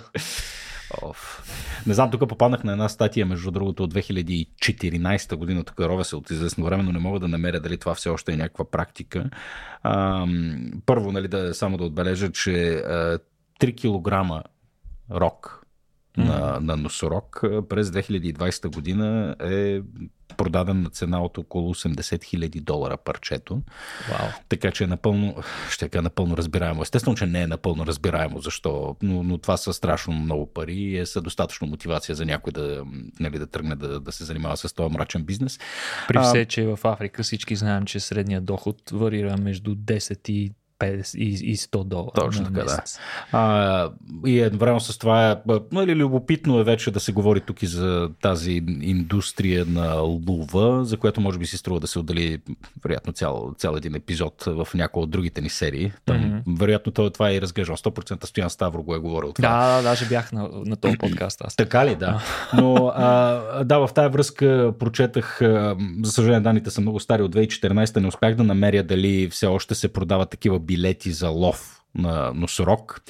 [1.01, 1.43] Оф.
[1.87, 5.63] Не знам, тук попаднах на една статия, между другото, от 2014 година.
[5.63, 8.33] Тук ровя се от известно време, но не мога да намеря дали това все още
[8.33, 9.29] е някаква практика.
[9.83, 10.27] А,
[10.85, 13.19] първо, нали, да, само да отбележа, че а,
[13.59, 14.45] 3 кг
[15.11, 15.60] рок
[16.17, 17.39] на, на носорог
[17.69, 19.81] през 2020 година е
[20.37, 23.61] продаден на цена от около 80 хиляди долара парчето.
[24.09, 24.33] Wow.
[24.49, 25.35] Така че е напълно,
[25.69, 26.81] ще кажа напълно разбираемо.
[26.81, 30.97] Естествено, че не е напълно разбираемо защо, но, но това са страшно много пари и
[30.97, 32.83] е са достатъчно мотивация за някой да,
[33.19, 35.59] нали, да тръгне да, да се занимава с този мрачен бизнес.
[36.07, 40.51] При все, а, че в Африка всички знаем, че средният доход варира между 10 и
[40.81, 42.11] 50 и 100 долара.
[42.15, 42.83] Точно така, да.
[43.31, 43.89] А,
[44.25, 45.35] и едновременно с това, е,
[45.71, 48.51] нали, любопитно е вече да се говори тук и за тази
[48.81, 52.39] индустрия на лува, за която може би си струва да се отдели
[52.83, 55.91] вероятно цял, цял един епизод в някои от другите ни серии.
[56.05, 56.59] Там, mm-hmm.
[56.59, 57.77] Вероятно това, това е и разглеждал.
[57.77, 59.49] 100% Стоян Ставро го е говорил това.
[59.49, 61.41] Да, даже бях на, на този подкаст.
[61.41, 61.55] Аз.
[61.55, 62.21] Така ли, да.
[62.53, 65.37] Но а, да, в тази връзка прочетах,
[66.03, 69.75] за съжаление данните са много стари от 2014, не успях да намеря дали все още
[69.75, 73.01] се продават такива билети за лов на носорог,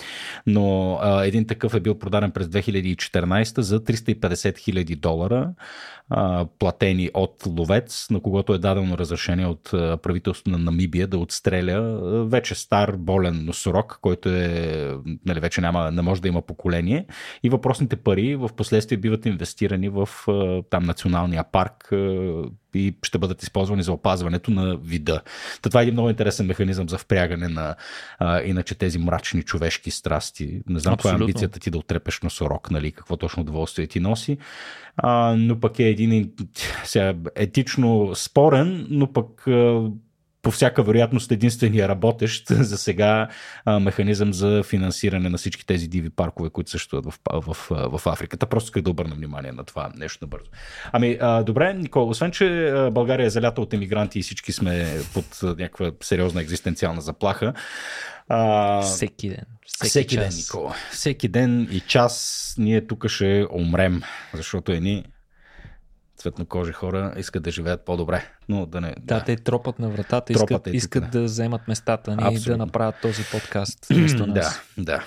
[0.47, 5.53] но а, един такъв е бил продаден през 2014 за 350 хиляди долара,
[6.09, 9.69] а, платени от ловец, на когото е дадено разрешение от
[10.01, 14.93] правителството на Намибия да отстреля вече стар болен носорог, който е,
[15.25, 17.05] нали, вече няма, не може да има поколение.
[17.43, 20.09] И въпросните пари в последствие биват инвестирани в
[20.69, 21.93] там националния парк
[22.75, 25.21] и ще бъдат използвани за опазването на вида.
[25.61, 27.75] Та това е един много интересен механизъм за впрягане на
[28.19, 30.61] а, иначе тези мрачни човешки страсти.
[30.69, 34.37] Не знам каква е амбицията ти да отрепеш носорог, нали, какво точно удоволствие ти носи,
[34.97, 36.31] а, но пък е един
[36.83, 39.47] сега, етично спорен, но пък
[40.41, 43.27] по всяка вероятност единствения работещ за сега
[43.65, 48.07] а, механизъм за финансиране на всички тези диви паркове, които съществуват в, в, в, в
[48.07, 48.37] Африка.
[48.37, 50.45] Та просто исках да обърна внимание на това нещо набързо.
[50.91, 55.25] Ами, а, добре, Никола, освен, че България е залята от емигранти и всички сме под
[55.43, 57.53] някаква сериозна екзистенциална заплаха,
[58.27, 59.45] а, всеки ден.
[59.65, 60.75] Всеки, всеки ден, Никола.
[60.91, 64.01] Всеки ден и час ние тук ще умрем,
[64.33, 65.05] защото едни
[66.21, 68.25] цветнокожи хора искат да живеят по-добре.
[68.49, 69.23] Но да, не, да, да.
[69.23, 71.09] те тропат на вратата, тропат искат, е искат да.
[71.09, 72.53] да вземат местата ни Абсолютно.
[72.53, 74.61] и да направят този подкаст вместо нас.
[74.77, 75.03] Да, да.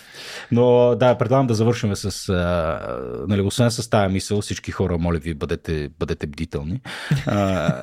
[0.53, 5.19] Но да, предлагам да завършим с, а, нали, освен с тази мисъл, всички хора, моля
[5.19, 6.81] ви, бъдете, бъдете бдителни.
[7.27, 7.83] а,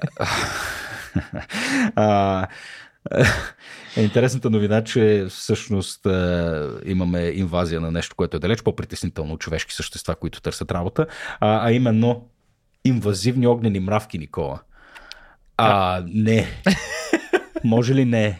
[1.96, 2.48] а,
[3.96, 6.10] е интересната новина, че всъщност е,
[6.86, 11.08] имаме инвазия на нещо, което е далеч по-притеснително от човешки същества, които търсят работа,
[11.40, 12.30] а, а именно
[12.86, 14.62] инвазивни огнени мравки, Никола.
[15.58, 16.48] А, не.
[17.64, 18.40] Може ли не?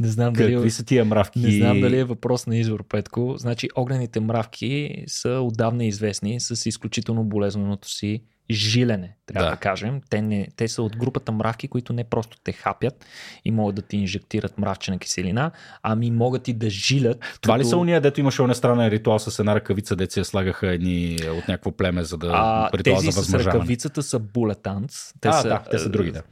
[0.00, 1.38] не знам дали, Какви са тия мравки?
[1.38, 3.34] Не знам дали е въпрос на извор, Петко.
[3.38, 10.00] Значи огнените мравки са отдавна известни с изключително болезненото си жилене, трябва да, да кажем.
[10.10, 13.04] Те, не, те са от групата мравки, които не просто те хапят
[13.44, 15.50] и могат да ти инжектират мравчена киселина,
[15.82, 17.20] ами могат и да жилят.
[17.40, 17.64] Това като...
[17.64, 21.72] ли са уния, дето имаше странен ритуал с една ръкавица, деца слагаха едни от някакво
[21.72, 25.12] племе, за да а, ритуал тези за с ръкавицата са булетанц.
[25.20, 26.22] Те, а, са, да, те са други, да.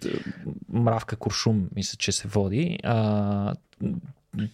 [0.72, 2.78] Мравка куршум, мисля, че се води.
[2.82, 3.54] А,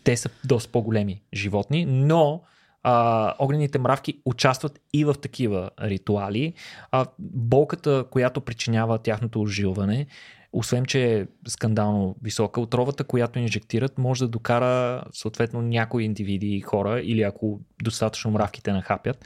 [0.04, 2.42] те са доста по-големи животни, но
[2.82, 6.54] а, огнените мравки участват и в такива ритуали.
[6.90, 10.06] А, болката, която причинява тяхното ожилване,
[10.52, 16.60] освен че е скандално висока, отровата, която инжектират, може да докара съответно някои индивиди и
[16.60, 19.24] хора, или ако достатъчно мравките нахапят,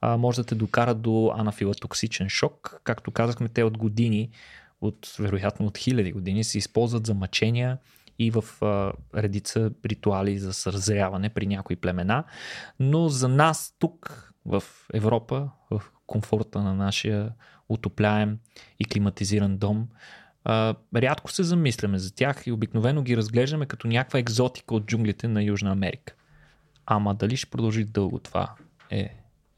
[0.00, 2.80] а, може да те докара до анафилатоксичен шок.
[2.84, 4.30] Както казахме, те от години,
[4.80, 7.78] от вероятно от хиляди години, се използват за мъчения
[8.18, 12.24] и в а, редица ритуали за съразряване при някои племена.
[12.80, 14.62] Но за нас тук в
[14.94, 17.32] Европа, в комфорта на нашия
[17.68, 18.38] отопляем
[18.78, 19.88] и климатизиран дом,
[20.44, 25.28] а, рядко се замисляме за тях и обикновено ги разглеждаме като някаква екзотика от джунглите
[25.28, 26.14] на Южна Америка.
[26.86, 28.54] Ама дали ще продължи дълго това
[28.90, 29.14] е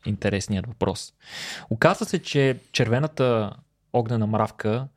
[0.06, 1.14] интересният въпрос.
[1.70, 3.56] Оказва се, че червената
[3.92, 4.88] огнена мравка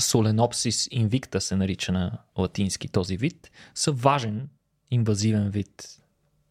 [0.00, 4.48] Solenopsis invicta се нарича на латински този вид, са важен
[4.90, 5.88] инвазивен вид.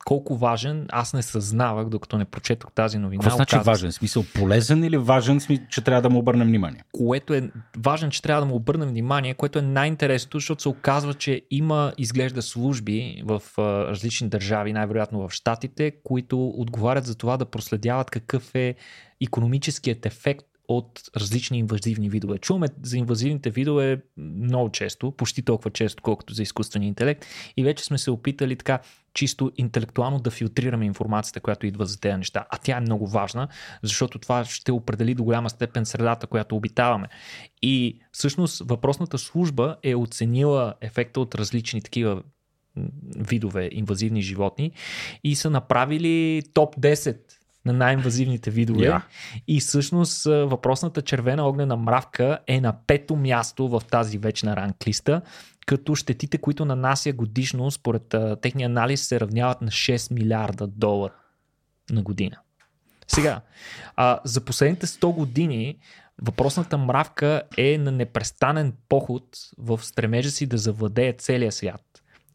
[0.06, 3.24] Колко важен, аз не съзнавах, докато не прочетох тази новина.
[3.24, 3.92] Какво значи важен?
[3.92, 5.40] Смисъл полезен или важен,
[5.70, 6.84] че трябва да му обърнем внимание?
[6.92, 11.14] Което е важен, че трябва да му обърнем внимание, което е най-интересното, защото се оказва,
[11.14, 13.42] че има, изглежда служби в
[13.88, 18.76] различни държави, най-вероятно в Штатите, които отговарят за това да проследяват какъв е
[19.22, 20.46] економическият ефект
[20.78, 22.38] от различни инвазивни видове.
[22.38, 27.26] Чуваме за инвазивните видове много често, почти толкова често, колкото за изкуствения интелект
[27.58, 28.80] и вече сме се опитали така
[29.14, 32.46] чисто интелектуално да филтрираме информацията, която идва за тези неща.
[32.50, 33.48] А тя е много важна,
[33.84, 37.08] защото това ще определи до голяма степен средата, която обитаваме.
[37.62, 42.24] И всъщност въпросната служба е оценила ефекта от различни такива
[43.18, 44.72] видове инвазивни животни
[45.24, 47.18] и са направили топ 10
[47.66, 48.86] на най-инвазивните видове.
[48.86, 49.02] Yeah.
[49.48, 55.22] И всъщност въпросната червена огнена мравка е на пето място в тази вечна ранглиста,
[55.66, 61.14] като щетите, които нанася годишно, според техния анализ, се равняват на 6 милиарда долара
[61.92, 62.38] на година.
[63.08, 63.42] Сега,
[63.96, 65.78] а, за последните 100 години
[66.22, 69.24] въпросната мравка е на непрестанен поход
[69.58, 71.82] в стремежа си да завладее целия свят.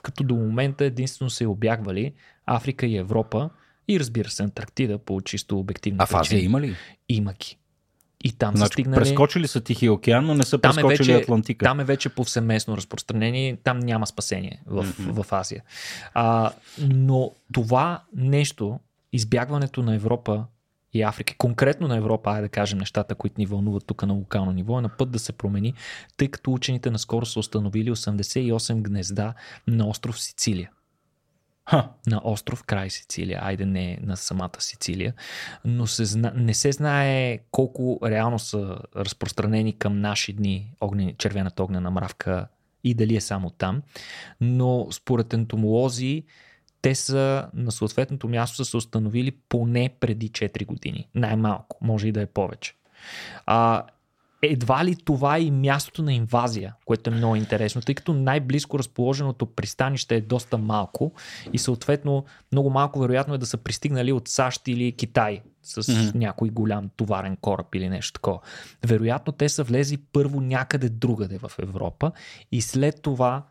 [0.02, 2.14] Като до момента единствено се обягвали
[2.46, 3.50] Африка и Европа,
[3.88, 6.76] и разбира се, Антарктида по чисто обективна А в Азия има ли?
[7.08, 7.58] Има ги.
[8.24, 9.00] И там значи, са стигнали...
[9.00, 11.64] Прескочили са Тихия океан, но не са там прескочили е вече, Атлантика.
[11.64, 15.22] Там е вече повсеместно разпространение, там няма спасение в, mm-hmm.
[15.22, 15.62] в Азия.
[16.14, 18.80] А, но това нещо,
[19.12, 20.44] избягването на Европа
[20.92, 24.52] и Африка, конкретно на Европа, айде да кажем нещата, които ни вълнуват тук на локално
[24.52, 25.74] ниво, е на път да се промени,
[26.16, 29.34] тъй като учените наскоро са установили 88 гнезда
[29.66, 30.70] на остров Сицилия.
[31.68, 31.88] Ха.
[32.06, 35.14] на остров край Сицилия, айде не на самата Сицилия,
[35.64, 36.32] но се зна...
[36.36, 42.48] не се знае колко реално са разпространени към наши дни огнени, червената огнена мравка
[42.84, 43.82] и дали е само там,
[44.40, 46.24] но според ентомолози
[46.82, 51.08] те са на съответното място са се установили поне преди 4 години.
[51.14, 52.74] Най-малко, може и да е повече.
[53.46, 53.82] А,
[54.42, 58.78] едва ли това е и мястото на инвазия, което е много интересно, тъй като най-близко
[58.78, 61.12] разположеното пристанище е доста малко
[61.52, 66.14] и съответно много малко вероятно е да са пристигнали от САЩ или Китай с mm-hmm.
[66.14, 68.40] някой голям товарен кораб или нещо такова.
[68.86, 72.12] Вероятно те са влезли първо някъде другаде в Европа
[72.52, 73.42] и след това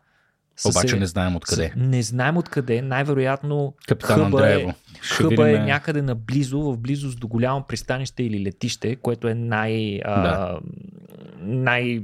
[0.64, 1.72] обаче се, не знаем откъде.
[1.76, 2.82] Не знаем откъде.
[2.82, 4.68] Най-вероятно Капитан хъба, Андреево.
[4.68, 10.00] Е, хъба е някъде наблизо, в близост до голямо пристанище или летище, което е най,
[10.04, 10.06] да.
[10.06, 10.58] а,
[11.40, 12.02] най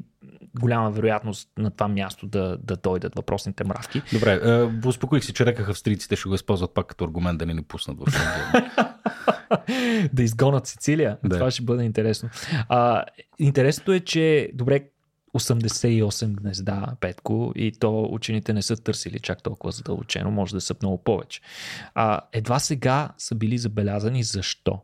[0.60, 4.02] голяма вероятност на това място да, да дойдат въпросните мравки.
[4.12, 7.54] Добре, е, успокоих се, че реках австрийците ще го използват пак като аргумент да не
[7.54, 8.04] ни пуснат в
[10.12, 11.18] Да изгонат Сицилия.
[11.24, 11.38] Да.
[11.38, 12.28] Това ще бъде интересно.
[12.68, 13.04] А,
[13.38, 14.84] интересното е, че добре,
[15.34, 20.74] 88 гнезда, Петко, и то учените не са търсили чак толкова задълбочено, може да са
[20.82, 21.40] много повече.
[21.94, 24.80] А, едва сега са били забелязани защо.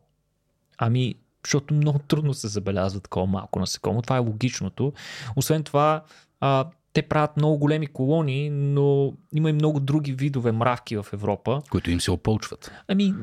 [0.79, 4.03] Ами, защото много трудно се забелязва такова малко насекомо.
[4.03, 4.93] Това е логичното.
[5.37, 6.03] Освен това,
[6.41, 11.63] а, те правят много големи колонии, но има и много други видове мравки в Европа.
[11.71, 12.73] Които им се опълчват.
[12.89, 13.15] Ами,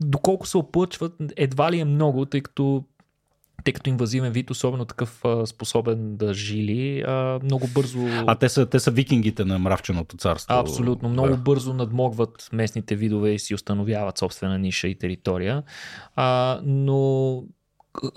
[0.00, 2.84] доколко се опълчват, едва ли е много, тъй като
[3.64, 7.98] тъй като инвазивен вид, особено такъв а, способен да жили, а, много бързо...
[8.26, 10.54] А те са, те са викингите на мравченото царство.
[10.54, 11.08] Абсолютно.
[11.08, 11.36] Много да.
[11.36, 15.62] бързо надмогват местните видове и си установяват собствена ниша и територия.
[16.16, 17.42] А, но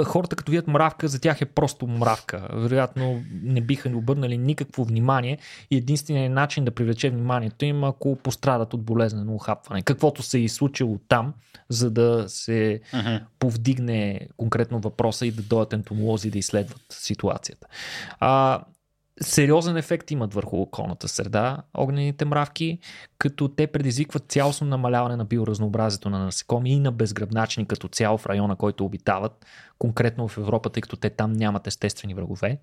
[0.04, 2.48] хората като видят мравка, за тях е просто мравка.
[2.54, 5.38] Вероятно не биха ни обърнали никакво внимание
[5.72, 9.82] и единственият начин да привлече вниманието им, ако пострадат от болезнено ухапване.
[9.82, 11.34] Каквото се е случило там,
[11.70, 13.22] за да се uh-huh.
[13.40, 17.68] повдигне конкретно въпроса и да дойдат ентомолози да изследват ситуацията.
[18.20, 18.62] А,
[19.22, 22.80] сериозен ефект имат върху околната среда огнените мравки,
[23.18, 28.26] като те предизвикват цялостно намаляване на биоразнообразието на насекоми и на безгръбначни като цяло в
[28.26, 29.46] района, който обитават,
[29.80, 32.60] конкретно в Европа, тъй като те там нямат естествени врагове.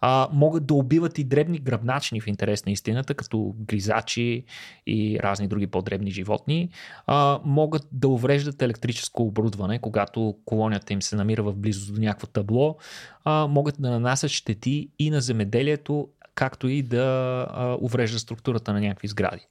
[0.00, 4.44] А, могат да убиват и дребни гръбначни в интерес на истината, като гризачи
[4.86, 6.68] и разни други по-дребни животни.
[7.06, 12.26] А, могат да увреждат електрическо оборудване, когато колонията им се намира в близост до някакво
[12.26, 12.76] табло.
[13.24, 18.80] А, могат да нанасят щети и на земеделието, както и да а, уврежда структурата на
[18.80, 19.46] някакви сгради.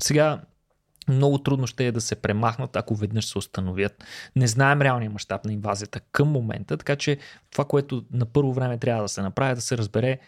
[0.00, 0.40] Сега,
[1.08, 4.04] много трудно ще е да се премахнат, ако веднъж се установят.
[4.36, 7.18] Не знаем реалния мащаб на инвазията към момента, така че
[7.50, 10.18] това, което на първо време трябва да се направи, е да се разбере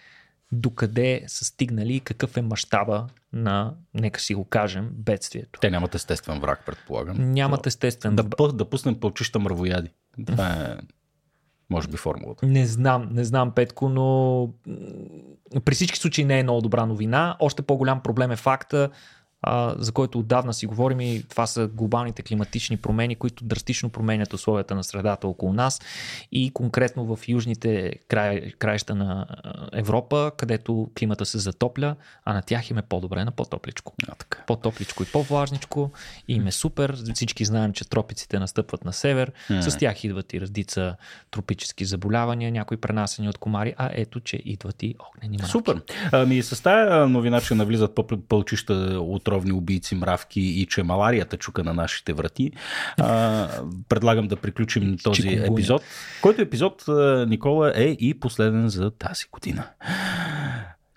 [0.52, 5.60] докъде са стигнали и какъв е мащаба на, нека си го кажем, бедствието.
[5.60, 7.32] Те нямат естествен враг, предполагам.
[7.32, 8.16] Нямат естествен.
[8.16, 9.90] Да, да пуснем пълчища мравояди.
[10.26, 10.76] Това е,
[11.70, 12.46] може би, формулата.
[12.46, 14.48] Не знам, не знам, Петко, но
[15.64, 17.36] при всички случаи не е много добра новина.
[17.40, 18.90] Още по-голям проблем е факта,
[19.46, 24.32] а, за който отдавна си говорим и това са глобалните климатични промени, които драстично променят
[24.32, 25.80] условията на средата около нас
[26.32, 29.26] и конкретно в южните край, краища на
[29.72, 33.94] Европа, където климата се затопля, а на тях им е по-добре на по-топличко.
[34.08, 34.42] А, така.
[34.46, 35.90] По-топличко и по-влажничко
[36.28, 36.96] и им е супер.
[37.14, 39.32] Всички знаем, че тропиците настъпват на север.
[39.50, 39.60] Mm.
[39.60, 40.96] С тях идват и разdiца
[41.30, 45.50] тропически заболявания, някои пренасени от комари, а ето, че идват и огнени мравки.
[45.50, 45.82] Супер.
[46.12, 51.64] Ами с тази новина, че навлизат по-пълчища от отровни убийци, мравки и че маларията чука
[51.64, 52.52] на нашите врати.
[53.00, 53.48] А,
[53.88, 55.52] предлагам да приключим този Чикунгуня.
[55.52, 55.82] епизод,
[56.22, 56.84] който епизод,
[57.26, 59.64] Никола, е и последен за тази година.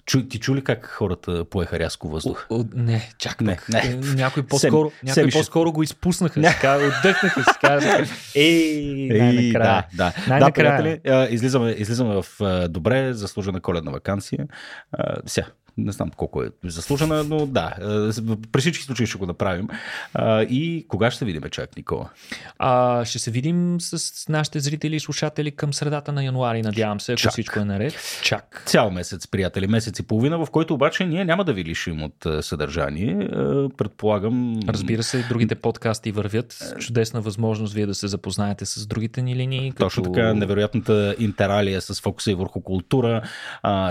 [0.06, 2.48] Чу, ти чули как хората поеха рязко въздух?
[2.50, 3.80] О, о, не, чак не, не.
[3.80, 6.40] Е, някой по-скоро, сем, някой по-скоро го изпуснаха.
[6.40, 6.50] Не.
[6.50, 7.60] Сега, отдъхнаха си.
[7.62, 9.88] Казаха, ей, най-накрая.
[9.94, 10.14] Да, да.
[10.28, 10.84] Най-накрая.
[10.84, 12.26] да приятели, излизаме, излизаме в
[12.70, 14.48] добре заслужена коледна вакансия.
[15.26, 15.48] Сега,
[15.78, 19.68] не знам колко е заслужена, но да, е, при всички случаи ще го направим.
[20.50, 22.10] И кога ще се видим, чак, Никола?
[22.60, 27.12] А, ще се видим с нашите зрители и слушатели към средата на януари, надявам се,
[27.12, 27.32] ако чак.
[27.32, 28.20] всичко е наред.
[28.24, 28.64] Чак.
[28.66, 32.26] Цял месец, приятели, месец и половина, в който обаче ние няма да ви лишим от
[32.26, 33.12] е, съдържание.
[33.12, 33.28] Е,
[33.78, 34.60] предполагам.
[34.68, 36.76] Разбира се, другите подкасти вървят.
[36.80, 39.72] Чудесна възможност вие да се запознаете с другите ни линии.
[39.72, 40.14] Точно като...
[40.14, 43.22] така, невероятната интералия с фокуса и върху култура,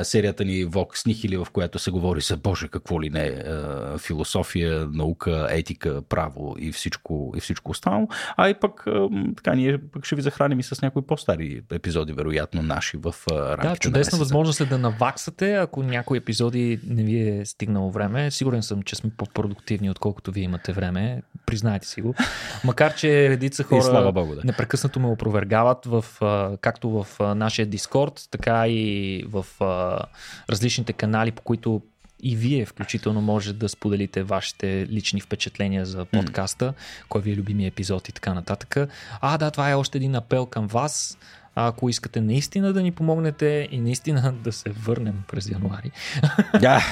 [0.03, 3.43] серията ни Vox Nihili, в която се говори за Боже какво ли не,
[3.99, 8.09] философия, наука, етика, право и всичко, и всичко останало.
[8.37, 8.87] А и пък
[9.37, 13.69] така, ние пък ще ви захраним и с някои по-стари епизоди, вероятно наши в рамките
[13.69, 18.31] Да, чудесна на възможност е да наваксате, ако някои епизоди не ви е стигнало време.
[18.31, 21.23] Сигурен съм, че сме по-продуктивни, отколкото вие имате време.
[21.47, 22.15] Признайте си го.
[22.65, 24.41] Макар, че редица хора слава Богу, да.
[24.45, 26.05] непрекъснато ме опровергават в,
[26.61, 29.47] както в нашия Дискорд, така и в
[30.51, 31.66] различните канали, по които
[32.23, 37.05] и вие включително може да споделите вашите лични впечатления за подкаста, mm.
[37.09, 38.77] кой ви е любимия епизод и така нататък.
[39.21, 41.19] А, да, това е още един апел към вас.
[41.59, 45.91] А ако искате наистина да ни помогнете и наистина да се върнем през януари,
[46.55, 46.83] yeah.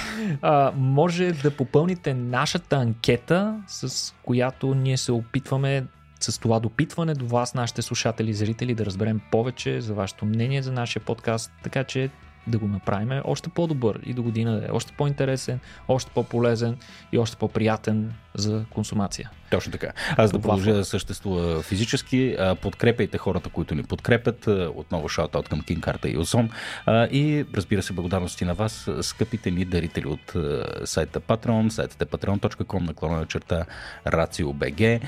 [0.43, 5.85] а, може да попълните нашата анкета, с която ние се опитваме
[6.21, 10.63] с това допитване до вас, нашите слушатели и зрители, да разберем повече за вашето мнение
[10.63, 12.11] за нашия подкаст, така че
[12.47, 16.77] да го направим още по-добър и до година да е още по-интересен, още по-полезен
[17.13, 19.31] и още по-приятен за консумация.
[19.55, 19.93] Точно така.
[20.17, 22.37] Аз да продължа да съществува физически.
[22.63, 24.47] Подкрепяйте хората, които ни подкрепят.
[24.75, 26.51] Отново шаут към Кинкарта и Озон.
[26.89, 30.37] И разбира се, благодарности на вас, скъпите ни дарители от
[30.85, 31.69] сайта Patreon.
[31.69, 33.65] Сайтът е patreon.com наклона на черта
[34.07, 35.01] RACIO.BG.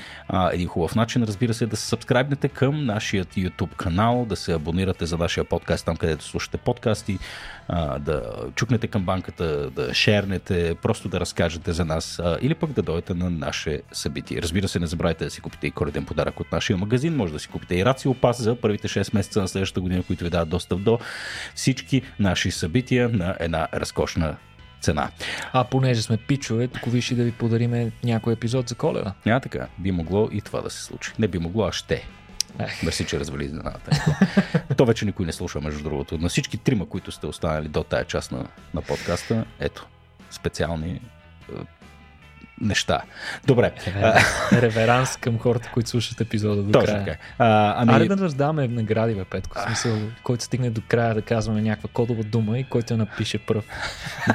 [0.53, 4.53] Един хубав начин, разбира се, е да се сабскрайбнете към нашия YouTube канал, да се
[4.53, 7.19] абонирате за нашия подкаст там, където слушате подкасти,
[7.99, 8.23] да
[8.55, 13.29] чукнете към банката, да шернете, просто да разкажете за нас или пък да дойдете на
[13.29, 14.36] наше събитие.
[14.41, 17.15] Разбира се, не забравяйте да си купите и коледен подарък от нашия магазин.
[17.15, 20.23] Може да си купите и Рацио Пас за първите 6 месеца на следващата година, които
[20.23, 20.99] ви дават достъп до
[21.55, 24.37] всички наши събития на една разкошна
[24.81, 25.09] цена.
[25.53, 29.13] А понеже сме пичове, тук виж да ви подариме някой епизод за коледа.
[29.25, 29.67] Няма така.
[29.77, 31.11] Би могло и това да се случи.
[31.19, 32.07] Не би могло, а ще.
[32.83, 34.15] Мерси, че развали изненадата.
[34.77, 36.17] То вече никой не слуша, между другото.
[36.17, 39.87] На всички трима, които сте останали до тая част на, на подкаста, ето,
[40.31, 41.01] специални
[42.61, 43.01] неща.
[43.47, 43.71] Добре.
[44.53, 47.05] Реверанс към хората, които слушат епизода до Точно края.
[47.05, 47.17] Така.
[47.37, 47.93] А, ами...
[47.93, 49.59] Аре да раздаваме награди, бе, Петко.
[49.59, 53.37] В смисъл, който стигне до края да казваме някаква кодова дума и който я напише
[53.37, 53.65] пръв.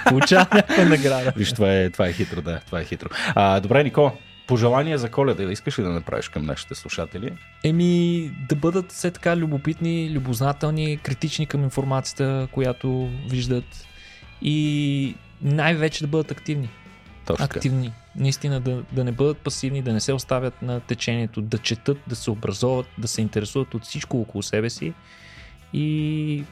[0.08, 1.32] Получава някаква награда.
[1.36, 2.60] Виж, това е, това е хитро, да.
[2.66, 3.08] Това е хитро.
[3.34, 4.12] А, добре, Нико,
[4.46, 7.32] пожелания за коледа искаш ли да направиш към нашите слушатели?
[7.64, 13.86] Еми, да бъдат все така любопитни, любознателни, критични към информацията, която виждат
[14.42, 16.68] и най-вече да бъдат активни.
[17.26, 17.92] Точно активни.
[18.16, 22.16] Наистина да, да не бъдат пасивни, да не се оставят на течението, да четат, да
[22.16, 24.92] се образоват, да се интересуват от всичко около себе си
[25.72, 26.44] и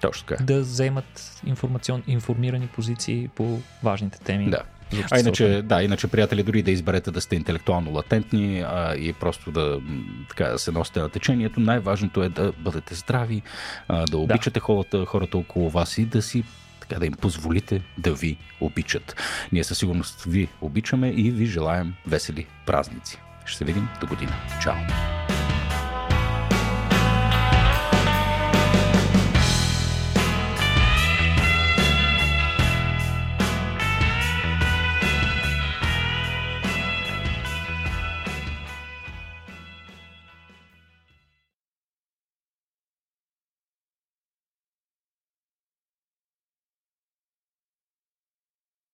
[0.00, 0.44] Точно така.
[0.44, 4.50] да вземат информацион, информирани позиции по важните теми.
[4.50, 4.62] Да.
[5.10, 9.50] А иначе, да, иначе, приятели, дори да изберете да сте интелектуално латентни а, и просто
[9.50, 9.80] да,
[10.28, 13.42] така, да се носите на течението, най-важното е да бъдете здрави,
[13.88, 14.60] а, да обичате да.
[14.60, 16.44] хората, хората около вас и да си
[16.88, 19.16] така да им позволите да ви обичат.
[19.52, 23.18] Ние със сигурност ви обичаме и ви желаем весели празници.
[23.44, 24.32] Ще се видим до година.
[24.62, 25.37] Чао!